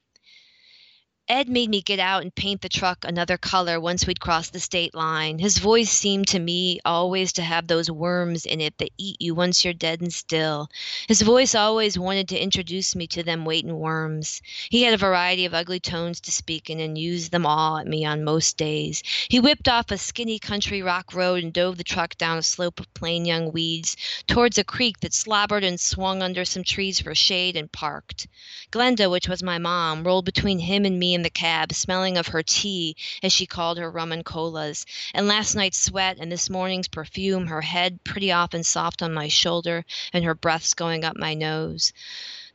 Ed 1.29 1.49
made 1.49 1.69
me 1.69 1.83
get 1.83 1.99
out 1.99 2.23
and 2.23 2.33
paint 2.33 2.61
the 2.61 2.69
truck 2.69 3.05
another 3.05 3.37
color 3.37 3.81
once 3.81 4.07
we'd 4.07 4.21
crossed 4.21 4.53
the 4.53 4.61
state 4.61 4.95
line. 4.95 5.41
His 5.41 5.59
voice 5.59 5.91
seemed 5.91 6.29
to 6.29 6.39
me 6.39 6.79
always 6.85 7.33
to 7.33 7.43
have 7.43 7.67
those 7.67 7.91
worms 7.91 8.47
in 8.47 8.61
it 8.61 8.79
that 8.79 8.93
eat 8.97 9.21
you 9.21 9.35
once 9.35 9.65
you're 9.65 9.75
dead 9.75 10.01
and 10.01 10.13
still. 10.15 10.71
His 11.09 11.23
voice 11.23 11.57
always 11.57 11.99
wanted 11.99 12.29
to 12.29 12.39
introduce 12.39 12.95
me 12.95 13.09
to 13.09 13.25
them 13.25 13.45
waiting 13.45 13.77
worms. 13.77 14.41
He 14.71 14.83
had 14.85 14.95
a 14.95 14.99
variety 14.99 15.45
of 15.45 15.53
ugly 15.53 15.81
tones 15.81 16.21
to 16.21 16.31
speak 16.31 16.71
in 16.71 16.79
and 16.79 16.97
used 16.97 17.33
them 17.33 17.45
all 17.45 17.77
at 17.79 17.89
me 17.89 18.05
on 18.05 18.23
most 18.23 18.57
days. 18.57 19.03
He 19.29 19.41
whipped 19.41 19.69
off 19.69 19.91
a 19.91 19.99
skinny 19.99 20.39
country 20.39 20.81
rock 20.81 21.13
road 21.13 21.43
and 21.43 21.53
dove 21.53 21.77
the 21.77 21.83
truck 21.83 22.17
down 22.17 22.39
a 22.39 22.43
slope 22.43 22.79
of 22.79 22.95
plain 22.95 23.25
young 23.25 23.51
weeds 23.51 23.97
towards 24.29 24.59
a 24.59 24.65
creek 24.65 25.01
that 25.01 25.13
slobbered 25.13 25.65
and 25.65 25.81
swung 25.81 26.23
under 26.23 26.45
some 26.45 26.63
trees 26.63 27.01
for 27.01 27.17
shade 27.17 27.57
and 27.57 27.73
parked. 27.73 28.29
Glenda, 28.71 29.11
which 29.11 29.29
was 29.29 29.43
my 29.43 29.59
mom, 29.59 30.05
rolled 30.05 30.25
between 30.25 30.61
him 30.61 30.85
and 30.85 31.01
me 31.01 31.16
in 31.17 31.23
the 31.23 31.31
cab, 31.31 31.73
smelling 31.73 32.19
of 32.19 32.29
her 32.29 32.43
tea, 32.43 32.95
as 33.23 33.33
she 33.33 33.47
called 33.47 33.79
her 33.79 33.91
rum 33.91 34.13
and 34.13 34.25
colas, 34.25 34.85
and 35.15 35.27
last 35.27 35.55
night's 35.55 35.81
sweat 35.81 36.19
and 36.21 36.31
this 36.31 36.51
morning's 36.51 36.89
perfume, 36.89 37.47
her 37.47 37.63
head 37.63 38.05
pretty 38.05 38.31
often 38.31 38.63
soft 38.63 39.03
on 39.03 39.15
my 39.15 39.27
shoulder, 39.27 39.85
and 40.13 40.25
her 40.25 40.35
breaths 40.35 40.75
going 40.75 41.05
up 41.05 41.17
my 41.17 41.33
nose. 41.33 41.95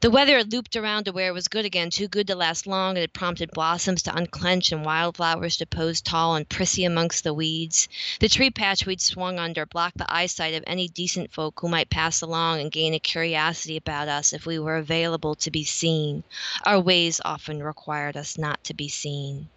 The 0.02 0.10
weather 0.10 0.44
looped 0.44 0.76
around 0.76 1.04
to 1.04 1.12
where 1.12 1.28
it 1.28 1.34
was 1.34 1.48
good 1.48 1.64
again, 1.64 1.92
too 1.92 2.08
good 2.08 2.26
to 2.26 2.36
last 2.36 2.66
long. 2.66 2.98
and 2.98 3.04
It 3.04 3.14
prompted 3.14 3.52
blossoms 3.52 4.02
to 4.04 4.16
unclench 4.16 4.72
and 4.72 4.84
wildflowers 4.84 5.58
to 5.58 5.68
pose 5.68 6.02
tall 6.02 6.34
and 6.34 6.50
prissy 6.50 6.86
amongst 6.86 7.24
the 7.24 7.36
weeds. 7.36 7.88
The 8.20 8.28
tree 8.28 8.50
patch 8.50 8.88
we'd 8.88 9.00
swung 9.00 9.38
under 9.38 9.68
blocked 9.68 10.00
the 10.00 10.12
eyesight 10.12 10.56
of 10.56 10.64
any 10.66 10.88
decent 10.88 11.32
folk 11.32 11.60
who 11.62 11.68
might 11.68 11.92
pass 11.92 12.24
along 12.24 12.62
and 12.62 12.72
gain 12.72 12.96
a 12.96 13.00
curiosity 13.00 13.78
about 13.78 14.08
us 14.08 14.34
if 14.34 14.48
we 14.48 14.58
were 14.58 14.78
available 14.78 15.36
to 15.36 15.52
be 15.52 15.64
seen. 15.64 16.24
Our 16.66 16.80
ways 16.80 17.22
often 17.24 17.62
required 17.62 18.18
us 18.18 18.40
not 18.40 18.64
to 18.64 18.74
be 18.74 18.88
seen. 18.88 19.50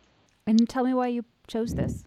And 0.47 0.69
tell 0.69 0.85
me 0.85 0.93
why 0.93 1.09
you 1.09 1.25
chose 1.47 1.75
this. 1.75 2.05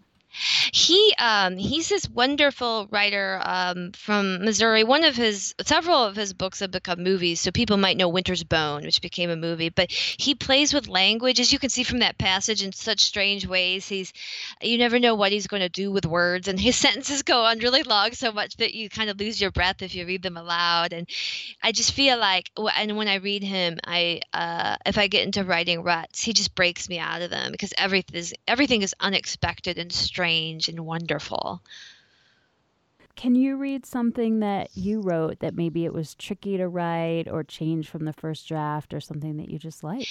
He 0.78 1.16
um, 1.18 1.58
he's 1.58 1.90
this 1.90 2.08
wonderful 2.08 2.88
writer 2.92 3.42
um, 3.44 3.92
from 3.94 4.46
Missouri. 4.46 4.84
One 4.84 5.04
of 5.04 5.16
his 5.16 5.56
several 5.64 6.04
of 6.04 6.16
his 6.16 6.34
books 6.34 6.60
have 6.60 6.70
become 6.70 7.02
movies, 7.04 7.42
so 7.42 7.50
people 7.50 7.78
might 7.78 7.98
know 7.98 8.10
Winter's 8.10 8.44
Bone, 8.44 8.84
which 8.84 9.02
became 9.02 9.32
a 9.32 9.36
movie. 9.36 9.70
But 9.70 9.92
he 9.92 10.36
plays 10.36 10.76
with 10.76 10.88
language, 10.88 11.40
as 11.40 11.52
you 11.52 11.58
can 11.58 11.72
see 11.72 11.82
from 11.82 12.00
that 12.00 12.20
passage, 12.20 12.62
in 12.62 12.74
such 12.74 13.00
strange 13.00 13.48
ways. 13.48 13.88
He's 13.88 14.14
you 14.62 14.78
never 14.78 15.00
know 15.00 15.16
what 15.16 15.32
he's 15.32 15.48
going 15.48 15.64
to 15.64 15.70
do 15.70 15.92
with 15.92 16.06
words, 16.06 16.48
and 16.48 16.60
his 16.60 16.76
sentences 16.86 17.24
go 17.24 17.46
on 17.46 17.58
really 17.58 17.82
long, 17.82 18.12
so 18.12 18.32
much 18.32 18.58
that 18.58 18.76
you 18.76 18.88
kind 18.88 19.10
of 19.10 19.20
lose 19.20 19.42
your 19.42 19.52
breath 19.52 19.82
if 19.82 19.96
you 19.96 20.06
read 20.06 20.22
them 20.22 20.38
aloud. 20.38 20.94
And 20.94 21.10
I 21.64 21.72
just 21.72 21.92
feel 21.92 22.20
like, 22.20 22.52
and 22.76 22.96
when 22.98 23.08
I 23.08 23.16
read 23.16 23.42
him, 23.42 23.80
I 23.84 24.22
uh, 24.32 24.76
if 24.86 25.00
I 25.00 25.08
get 25.08 25.26
into 25.26 25.44
writing 25.44 25.82
ruts, 25.82 26.22
he 26.22 26.34
just 26.34 26.54
breaks 26.54 26.88
me 26.88 27.00
out 27.00 27.24
of 27.24 27.32
them 27.32 27.52
because 27.52 27.74
everything 27.80 28.16
is 28.16 28.36
everything 28.48 28.84
is 28.84 28.94
unexpected 29.00 29.80
and 29.80 29.92
strange 29.92 30.67
and 30.68 30.86
wonderful. 30.86 31.62
Can 33.16 33.34
you 33.34 33.58
read 33.58 33.86
something 33.86 34.42
that 34.42 34.70
you 34.76 35.02
wrote 35.02 35.40
that 35.40 35.56
maybe 35.56 35.86
it 35.86 35.94
was 35.94 36.14
tricky 36.14 36.56
to 36.58 36.68
write 36.68 37.28
or 37.28 37.44
change 37.44 37.90
from 37.90 38.06
the 38.06 38.14
first 38.14 38.48
draft 38.48 38.94
or 38.94 39.00
something 39.00 39.38
that 39.38 39.50
you 39.50 39.58
just 39.58 39.84
like? 39.84 40.08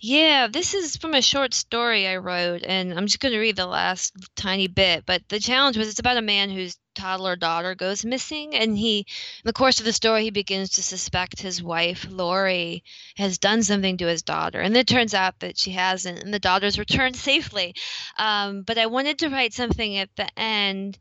Yeah, 0.00 0.46
this 0.46 0.74
is 0.74 0.96
from 0.96 1.12
a 1.12 1.20
short 1.20 1.52
story 1.52 2.06
I 2.06 2.16
wrote, 2.16 2.62
and 2.62 2.94
I'm 2.94 3.06
just 3.06 3.20
going 3.20 3.32
to 3.32 3.40
read 3.40 3.56
the 3.56 3.66
last 3.66 4.14
tiny 4.36 4.68
bit. 4.68 5.04
But 5.04 5.28
the 5.28 5.40
challenge 5.40 5.76
was 5.76 5.88
it's 5.88 5.98
about 5.98 6.16
a 6.16 6.22
man 6.22 6.50
whose 6.50 6.78
toddler 6.94 7.36
daughter 7.36 7.74
goes 7.74 8.04
missing, 8.04 8.54
and 8.54 8.76
he, 8.76 8.98
in 9.00 9.04
the 9.44 9.52
course 9.52 9.80
of 9.80 9.86
the 9.86 9.92
story, 9.92 10.24
he 10.24 10.30
begins 10.30 10.70
to 10.70 10.82
suspect 10.82 11.40
his 11.40 11.62
wife, 11.62 12.06
Lori, 12.08 12.84
has 13.16 13.38
done 13.38 13.62
something 13.62 13.96
to 13.98 14.06
his 14.06 14.22
daughter. 14.22 14.60
And 14.60 14.76
it 14.76 14.86
turns 14.86 15.14
out 15.14 15.40
that 15.40 15.58
she 15.58 15.72
hasn't, 15.72 16.22
and 16.22 16.32
the 16.32 16.38
daughter's 16.38 16.78
returned 16.78 17.16
safely. 17.16 17.74
Um, 18.18 18.62
but 18.62 18.78
I 18.78 18.86
wanted 18.86 19.18
to 19.20 19.28
write 19.28 19.54
something 19.54 19.98
at 19.98 20.14
the 20.16 20.28
end 20.38 20.98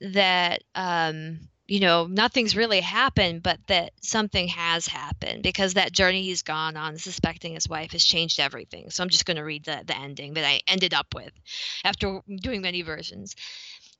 that. 0.00 0.62
Um, 0.74 1.48
you 1.66 1.80
know, 1.80 2.06
nothing's 2.06 2.56
really 2.56 2.80
happened, 2.80 3.42
but 3.42 3.58
that 3.68 3.92
something 4.02 4.48
has 4.48 4.86
happened 4.86 5.42
because 5.42 5.74
that 5.74 5.92
journey 5.92 6.22
he's 6.22 6.42
gone 6.42 6.76
on, 6.76 6.98
suspecting 6.98 7.54
his 7.54 7.68
wife, 7.68 7.92
has 7.92 8.04
changed 8.04 8.38
everything. 8.38 8.90
So 8.90 9.02
I'm 9.02 9.08
just 9.08 9.24
going 9.24 9.38
to 9.38 9.44
read 9.44 9.64
the, 9.64 9.82
the 9.86 9.96
ending 9.96 10.34
that 10.34 10.44
I 10.44 10.60
ended 10.68 10.92
up 10.92 11.14
with 11.14 11.32
after 11.82 12.20
doing 12.42 12.60
many 12.60 12.82
versions. 12.82 13.34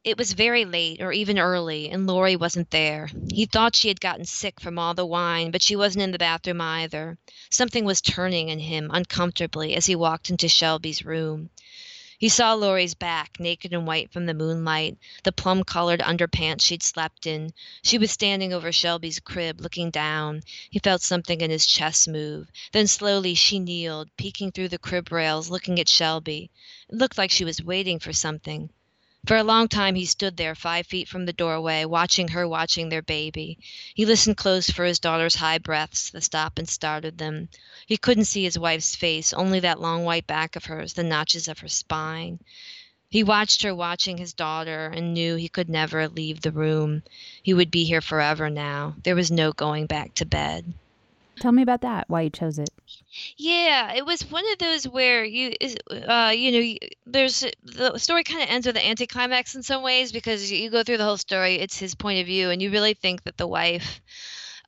It 0.05 0.19
was 0.19 0.35
very 0.35 0.67
late, 0.67 1.01
or 1.01 1.13
even 1.13 1.39
early, 1.39 1.89
and 1.89 2.07
Lori 2.07 2.37
wasn't 2.37 2.71
there. 2.71 3.09
He 3.33 3.47
thought 3.47 3.75
she 3.75 3.89
had 3.89 4.03
gotten 4.03 4.27
sick 4.27 4.61
from 4.61 4.79
all 4.79 4.93
the 4.93 5.07
wine, 5.07 5.51
but 5.51 5.63
she 5.63 5.77
wasn't 5.77 6.03
in 6.03 6.11
the 6.11 6.19
bathroom 6.19 6.61
either. 6.61 7.17
Something 7.51 7.87
was 7.87 8.03
turning 8.03 8.51
in 8.51 8.59
him 8.59 8.91
uncomfortably 8.93 9.75
as 9.75 9.87
he 9.87 9.97
walked 9.97 10.29
into 10.29 10.47
Shelby's 10.47 11.07
room. 11.07 11.49
He 12.19 12.29
saw 12.29 12.53
Lori's 12.53 12.93
back, 12.95 13.41
naked 13.41 13.73
and 13.73 13.87
white 13.87 14.13
from 14.13 14.27
the 14.27 14.35
moonlight, 14.35 14.99
the 15.23 15.33
plum 15.33 15.65
colored 15.65 16.01
underpants 16.01 16.67
she'd 16.67 16.83
slept 16.83 17.27
in. 17.27 17.55
She 17.83 17.97
was 17.97 18.11
standing 18.11 18.53
over 18.53 18.73
Shelby's 18.73 19.21
crib, 19.21 19.59
looking 19.63 19.91
down. 19.91 20.43
He 20.69 20.81
felt 20.81 21.01
something 21.01 21.41
in 21.41 21.51
his 21.51 21.67
chest 21.67 22.09
move. 22.09 22.49
Then 22.73 22.89
slowly 22.89 23.35
she 23.35 23.59
kneeled, 23.59 24.11
peeking 24.19 24.53
through 24.53 24.69
the 24.69 24.77
crib 24.77 25.11
rails, 25.11 25.49
looking 25.49 25.81
at 25.81 25.89
Shelby. 25.89 26.51
It 26.91 26.95
looked 26.95 27.17
like 27.17 27.31
she 27.31 27.47
was 27.47 27.63
waiting 27.63 27.99
for 27.99 28.13
something. 28.13 28.69
For 29.27 29.39
a 29.39 29.43
long 29.45 29.69
time 29.69 29.95
he 29.95 30.05
stood 30.05 30.37
there 30.37 30.55
five 30.55 30.87
feet 30.87 31.09
from 31.09 31.25
the 31.25 31.33
doorway, 31.33 31.87
watching 31.87 32.29
her 32.29 32.47
watching 32.47 32.91
their 32.91 33.01
baby. 33.01 33.59
He 33.95 34.05
listened 34.05 34.37
close 34.37 34.69
for 34.69 34.85
his 34.85 34.99
daughter's 34.99 35.37
high 35.37 35.57
breaths, 35.57 36.11
the 36.11 36.21
stop 36.21 36.59
and 36.59 36.69
start 36.69 37.07
of 37.07 37.17
them. 37.17 37.49
He 37.87 37.97
couldn't 37.97 38.27
see 38.27 38.45
his 38.45 38.59
wife's 38.59 38.95
face, 38.95 39.33
only 39.33 39.61
that 39.61 39.81
long 39.81 40.05
white 40.05 40.27
back 40.27 40.57
of 40.57 40.67
hers, 40.67 40.93
the 40.93 41.05
notches 41.05 41.49
of 41.49 41.61
her 41.61 41.69
spine. 41.69 42.39
He 43.09 43.23
watched 43.23 43.63
her 43.63 43.75
watching 43.75 44.19
his 44.19 44.35
daughter 44.35 44.89
and 44.95 45.15
knew 45.15 45.37
he 45.37 45.49
could 45.49 45.71
never 45.71 46.07
leave 46.07 46.43
the 46.43 46.53
room. 46.53 47.03
He 47.43 47.55
would 47.55 47.71
be 47.71 47.85
here 47.85 48.03
forever 48.03 48.51
now. 48.51 48.97
There 49.05 49.17
was 49.17 49.31
no 49.31 49.53
going 49.53 49.87
back 49.87 50.13
to 50.17 50.27
bed. 50.27 50.75
Tell 51.41 51.53
me 51.53 51.63
about 51.63 51.81
that. 51.83 52.09
Why 52.09 52.23
you 52.23 52.31
chose 52.31 52.59
it? 52.59 52.71
Yeah, 53.37 53.93
it 53.95 54.07
was 54.07 54.31
one 54.31 54.45
of 54.53 54.59
those 54.59 54.89
where 54.89 55.25
you, 55.25 55.55
uh, 55.91 56.33
you 56.35 56.53
know, 56.53 56.89
there's 57.07 57.45
the 57.63 57.99
story 57.99 58.25
kind 58.25 58.43
of 58.43 58.49
ends 58.49 58.67
with 58.67 58.77
an 58.77 58.83
anticlimax 58.83 59.55
in 59.55 59.63
some 59.63 59.83
ways 59.83 60.13
because 60.13 60.51
you 60.51 60.71
go 60.71 60.83
through 60.83 60.99
the 60.99 61.05
whole 61.05 61.17
story. 61.17 61.57
It's 61.57 61.79
his 61.79 61.95
point 61.95 62.21
of 62.21 62.27
view, 62.27 62.51
and 62.51 62.63
you 62.63 62.71
really 62.71 62.95
think 62.95 63.25
that 63.25 63.37
the 63.37 63.47
wife 63.47 64.01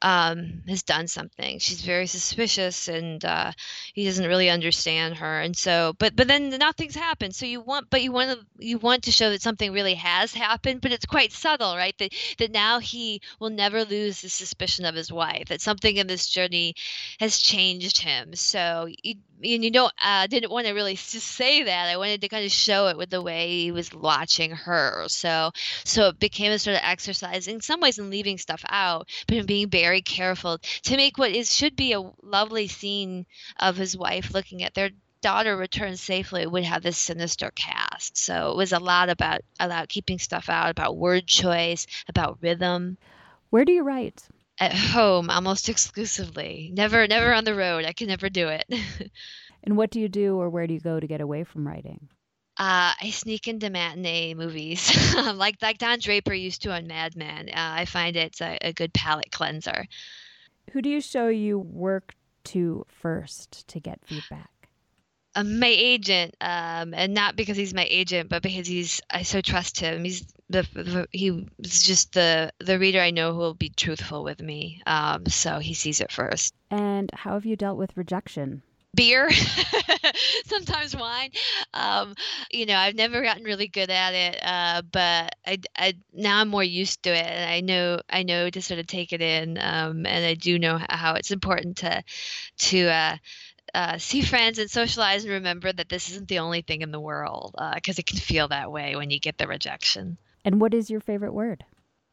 um, 0.02 0.62
has 0.68 0.82
done 0.82 1.09
something. 1.09 1.59
She's 1.59 1.80
very 1.80 2.06
suspicious, 2.06 2.88
and 2.88 3.24
uh, 3.24 3.52
he 3.94 4.04
doesn't 4.04 4.26
really 4.26 4.50
understand 4.50 5.16
her. 5.16 5.40
And 5.40 5.56
so, 5.56 5.94
but 5.98 6.14
but 6.14 6.28
then 6.28 6.50
nothing's 6.50 6.94
happened. 6.94 7.35
So 7.35 7.46
you 7.46 7.61
want, 7.61 7.90
but 7.90 8.02
you 8.02 8.12
want 8.12 8.38
to 8.38 8.46
you 8.59 8.78
want 8.78 9.04
to 9.04 9.12
show 9.12 9.30
that 9.30 9.42
something 9.42 9.72
really 9.72 9.94
has 9.94 10.35
happened, 10.35 10.80
but 10.80 10.92
it's 10.92 11.06
quite 11.06 11.32
subtle, 11.32 11.76
right? 11.76 11.96
That 11.98 12.14
that 12.38 12.52
now 12.52 12.78
he 12.78 13.20
will 13.40 13.50
never 13.50 13.85
lose 13.85 14.20
the 14.20 14.28
suspicion 14.28 14.85
of 14.85 14.94
his 14.94 15.12
wife. 15.12 15.48
That 15.48 15.61
something 15.61 15.96
in 15.96 16.06
this 16.06 16.28
journey 16.28 16.74
has 17.18 17.38
changed 17.38 18.00
him. 18.00 18.35
So 18.35 18.88
you, 19.02 19.14
and 19.42 19.64
you 19.64 19.70
know, 19.70 19.90
uh, 20.03 20.27
didn't 20.27 20.51
want 20.51 20.66
to 20.66 20.72
really 20.72 20.96
say 20.96 21.64
that. 21.64 21.88
I 21.88 21.96
wanted 21.96 22.20
to 22.22 22.29
kind 22.29 22.44
of 22.44 22.51
show 22.51 22.88
it 22.88 22.96
with 22.96 23.11
the 23.11 23.22
way 23.22 23.49
he 23.62 23.72
was 23.72 23.92
watching 23.92 24.51
her. 24.53 25.05
So, 25.09 25.51
so 25.85 26.09
it 26.09 26.18
became 26.18 26.53
a 26.53 26.59
sort 26.59 26.77
of 26.77 26.83
exercise 26.85 27.49
in 27.49 27.61
some 27.61 27.81
ways 27.81 27.99
in 27.99 28.11
leaving 28.11 28.38
stuff 28.38 28.64
out, 28.68 29.09
but 29.27 29.37
in 29.37 29.46
being 29.46 29.68
very 29.68 30.03
careful 30.03 30.59
to 30.59 30.96
make 30.96 31.18
what 31.18 31.31
is 31.31 31.55
should 31.55 31.77
be 31.77 31.92
a 31.92 32.03
lovely 32.22 32.68
scene 32.68 33.27
of 33.59 33.77
his 33.77 33.96
wife 33.96 34.33
looking 34.33 34.62
at 34.62 34.75
their 34.75 34.90
daughter 35.22 35.57
return 35.57 35.96
safely 35.96 36.46
would 36.46 36.64
have 36.64 36.83
this 36.83 36.99
sinister 36.99 37.51
cast. 37.55 38.16
So 38.16 38.53
it 38.53 38.57
was 38.57 38.72
a 38.72 38.79
lot 38.79 39.09
about 39.09 39.40
about 39.59 39.88
keeping 39.88 40.18
stuff 40.18 40.49
out, 40.49 40.70
about 40.70 40.96
word 40.96 41.27
choice, 41.27 41.87
about 42.09 42.38
rhythm. 42.42 42.99
Where 43.51 43.64
do 43.64 43.72
you 43.72 43.83
write? 43.83 44.22
At 44.58 44.74
home 44.74 45.30
almost 45.30 45.68
exclusively. 45.68 46.70
Never 46.74 47.06
never 47.06 47.32
on 47.32 47.44
the 47.44 47.54
road. 47.54 47.84
I 47.84 47.92
can 47.92 48.08
never 48.08 48.28
do 48.28 48.48
it. 48.48 48.64
and 49.64 49.76
what 49.76 49.90
do 49.90 50.00
you 50.00 50.08
do 50.08 50.36
or 50.36 50.48
where 50.48 50.66
do 50.66 50.74
you 50.74 50.80
go 50.80 50.98
to 50.98 51.06
get 51.06 51.20
away 51.20 51.44
from 51.44 51.66
writing? 51.66 52.08
Uh, 52.58 52.96
I 53.02 53.10
sneak 53.10 53.48
into 53.48 53.68
matinee 53.68 54.32
movies, 54.32 55.14
like 55.34 55.56
like 55.60 55.76
Don 55.76 55.98
Draper 55.98 56.32
used 56.32 56.62
to 56.62 56.72
on 56.72 56.86
Mad 56.86 57.14
Men. 57.14 57.50
Uh, 57.50 57.52
I 57.54 57.84
find 57.84 58.16
it's 58.16 58.40
a, 58.40 58.56
a 58.62 58.72
good 58.72 58.94
palate 58.94 59.30
cleanser. 59.30 59.86
Who 60.72 60.80
do 60.80 60.88
you 60.88 61.02
show 61.02 61.28
you 61.28 61.58
work 61.58 62.14
to 62.44 62.86
first 62.88 63.68
to 63.68 63.80
get 63.80 64.00
feedback? 64.06 64.48
Uh, 65.37 65.44
my 65.44 65.66
agent, 65.68 66.35
um, 66.40 66.94
and 66.94 67.12
not 67.12 67.37
because 67.37 67.59
he's 67.59 67.75
my 67.75 67.87
agent, 67.90 68.31
but 68.31 68.42
because 68.42 68.66
he's 68.66 69.03
I 69.11 69.22
so 69.22 69.42
trust 69.42 69.79
him. 69.79 70.03
He's 70.03 70.27
the, 70.49 70.66
the 70.72 71.07
he's 71.12 71.83
just 71.83 72.14
the 72.14 72.51
the 72.59 72.79
reader 72.79 73.01
I 73.01 73.11
know 73.11 73.33
who 73.33 73.38
will 73.38 73.55
be 73.55 73.68
truthful 73.68 74.25
with 74.25 74.40
me. 74.40 74.81
Um, 74.87 75.27
so 75.27 75.59
he 75.59 75.75
sees 75.75 76.01
it 76.01 76.11
first. 76.11 76.55
And 76.70 77.11
how 77.12 77.35
have 77.35 77.44
you 77.44 77.55
dealt 77.55 77.77
with 77.77 77.94
rejection? 77.99 78.62
Beer, 78.94 79.29
sometimes 80.46 80.96
wine. 80.96 81.31
Um, 81.75 82.14
you 82.51 82.64
know, 82.64 82.77
I've 82.77 82.94
never 82.94 83.20
gotten 83.20 83.44
really 83.44 83.68
good 83.68 83.90
at 83.90 84.14
it, 84.14 84.40
uh, 84.42 84.81
but 84.90 85.35
I, 85.46 85.59
I 85.77 85.94
now 86.14 86.40
I'm 86.40 86.49
more 86.49 86.64
used 86.64 87.03
to 87.03 87.11
it, 87.11 87.27
and 87.27 87.51
I 87.51 87.61
know 87.61 88.01
I 88.09 88.22
know 88.22 88.49
to 88.49 88.62
sort 88.62 88.81
of 88.81 88.87
take 88.87 89.12
it 89.12 89.20
in, 89.20 89.59
um, 89.59 90.07
and 90.07 90.25
I 90.25 90.33
do 90.33 90.59
know 90.59 90.81
how 90.88 91.12
it's 91.16 91.31
important 91.31 91.77
to 91.79 92.03
to 92.59 92.88
uh, 92.88 93.16
uh, 93.74 93.98
see 93.98 94.22
friends 94.22 94.59
and 94.59 94.70
socialize 94.70 95.24
and 95.24 95.35
remember 95.35 95.72
that 95.72 95.88
this 95.88 96.11
isn't 96.11 96.29
the 96.29 96.38
only 96.38 96.62
thing 96.62 96.83
in 96.83 96.90
the 96.90 97.00
world 97.00 97.55
because 97.74 97.98
uh, 97.98 98.00
it 98.00 98.07
can 98.07 98.18
feel 98.18 98.48
that 98.48 98.70
way 98.70 98.96
when 98.96 99.11
you 99.11 99.18
get 99.18 99.38
the 99.38 99.46
rejection. 99.46 100.18
And 100.44 100.61
what 100.61 100.74
is 100.74 100.90
your 100.90 101.00
favorite 101.00 101.33
word? 101.33 101.64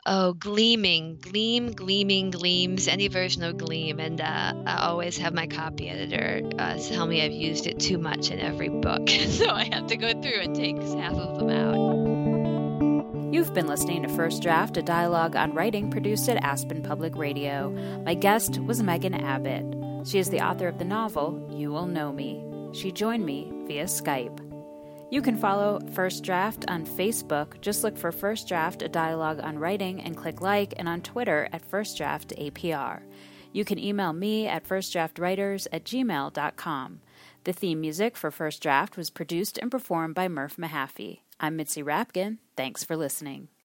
Oh, 0.06 0.34
gleaming, 0.34 1.18
gleam, 1.22 1.72
gleaming, 1.72 2.32
gleams, 2.32 2.89
any 2.89 3.08
version 3.08 3.42
of 3.44 3.58
gleam. 3.58 4.02
And 4.02 4.20
uh, 4.20 4.54
I 4.66 4.88
always 4.88 5.18
have 5.18 5.34
my 5.34 5.48
copy 5.48 5.89
editor 5.89 6.42
uh, 6.60 6.78
tell 6.78 7.06
me 7.06 7.24
I've 7.24 7.32
used 7.32 7.68
it 7.68 7.80
too 7.80 7.98
much 7.98 8.30
in 8.30 8.39
every 8.39 8.68
book. 8.68 9.08
so 9.30 9.50
I 9.50 9.70
have 9.72 9.88
to 9.88 9.96
go 9.96 10.10
through 10.10 10.42
and 10.42 10.54
take 10.56 10.78
half 10.78 11.13
of 11.13 11.38
them 11.38 11.50
out. 11.50 13.34
You've 13.34 13.54
been 13.54 13.68
listening 13.68 14.04
to 14.04 14.10
First 14.10 14.44
Draft, 14.44 14.76
a 14.78 14.82
dialogue 14.82 15.36
on 15.36 15.54
writing 15.54 15.89
produced 15.89 16.28
at 16.28 16.38
Aspen 16.44 16.84
Public 16.84 17.16
Radio. 17.16 17.70
My 18.06 18.13
guest 18.13 18.60
was 18.60 18.84
Megan 18.84 19.13
Abbott. 19.13 19.83
She 20.06 20.20
is 20.20 20.30
the 20.30 20.42
author 20.42 20.68
of 20.68 20.80
the 20.80 20.86
novel 20.86 21.50
You 21.52 21.72
Will 21.72 21.86
Know 21.86 22.12
Me. 22.12 22.44
She 22.74 22.92
joined 22.92 23.26
me 23.26 23.52
via 23.68 23.86
Skype. 23.86 24.39
You 25.12 25.22
can 25.22 25.38
follow 25.38 25.80
First 25.94 26.24
Draft 26.24 26.66
on 26.68 26.86
Facebook. 26.86 27.62
Just 27.62 27.84
look 27.84 27.98
for 27.98 28.12
First 28.12 28.48
Draft, 28.48 28.82
a 28.82 28.89
dialogue 28.89 29.39
on 29.42 29.60
writing, 29.60 30.02
and 30.02 30.18
click 30.18 30.42
like, 30.42 30.74
and 30.78 30.89
on 30.89 31.02
Twitter 31.02 31.48
at 31.54 31.63
First 31.63 31.98
Draft 31.98 32.34
APR. 32.38 33.02
You 33.54 33.63
can 33.63 33.78
email 33.78 34.12
me 34.12 34.48
at 34.48 34.68
firstdraftwriters 34.68 35.68
at 35.72 35.86
gmail.com. 35.86 37.00
The 37.44 37.54
theme 37.54 37.80
music 37.80 38.18
for 38.18 38.32
First 38.32 38.62
Draft 38.63 38.98
was 38.98 39.10
produced 39.10 39.60
and 39.60 39.70
performed 39.70 40.16
by 40.16 40.28
Murph 40.28 40.58
Mahaffey. 40.58 41.20
I'm 41.39 41.56
Mitzi 41.56 41.84
Rapkin. 41.84 42.39
Thanks 42.58 42.84
for 42.84 42.98
listening. 42.98 43.50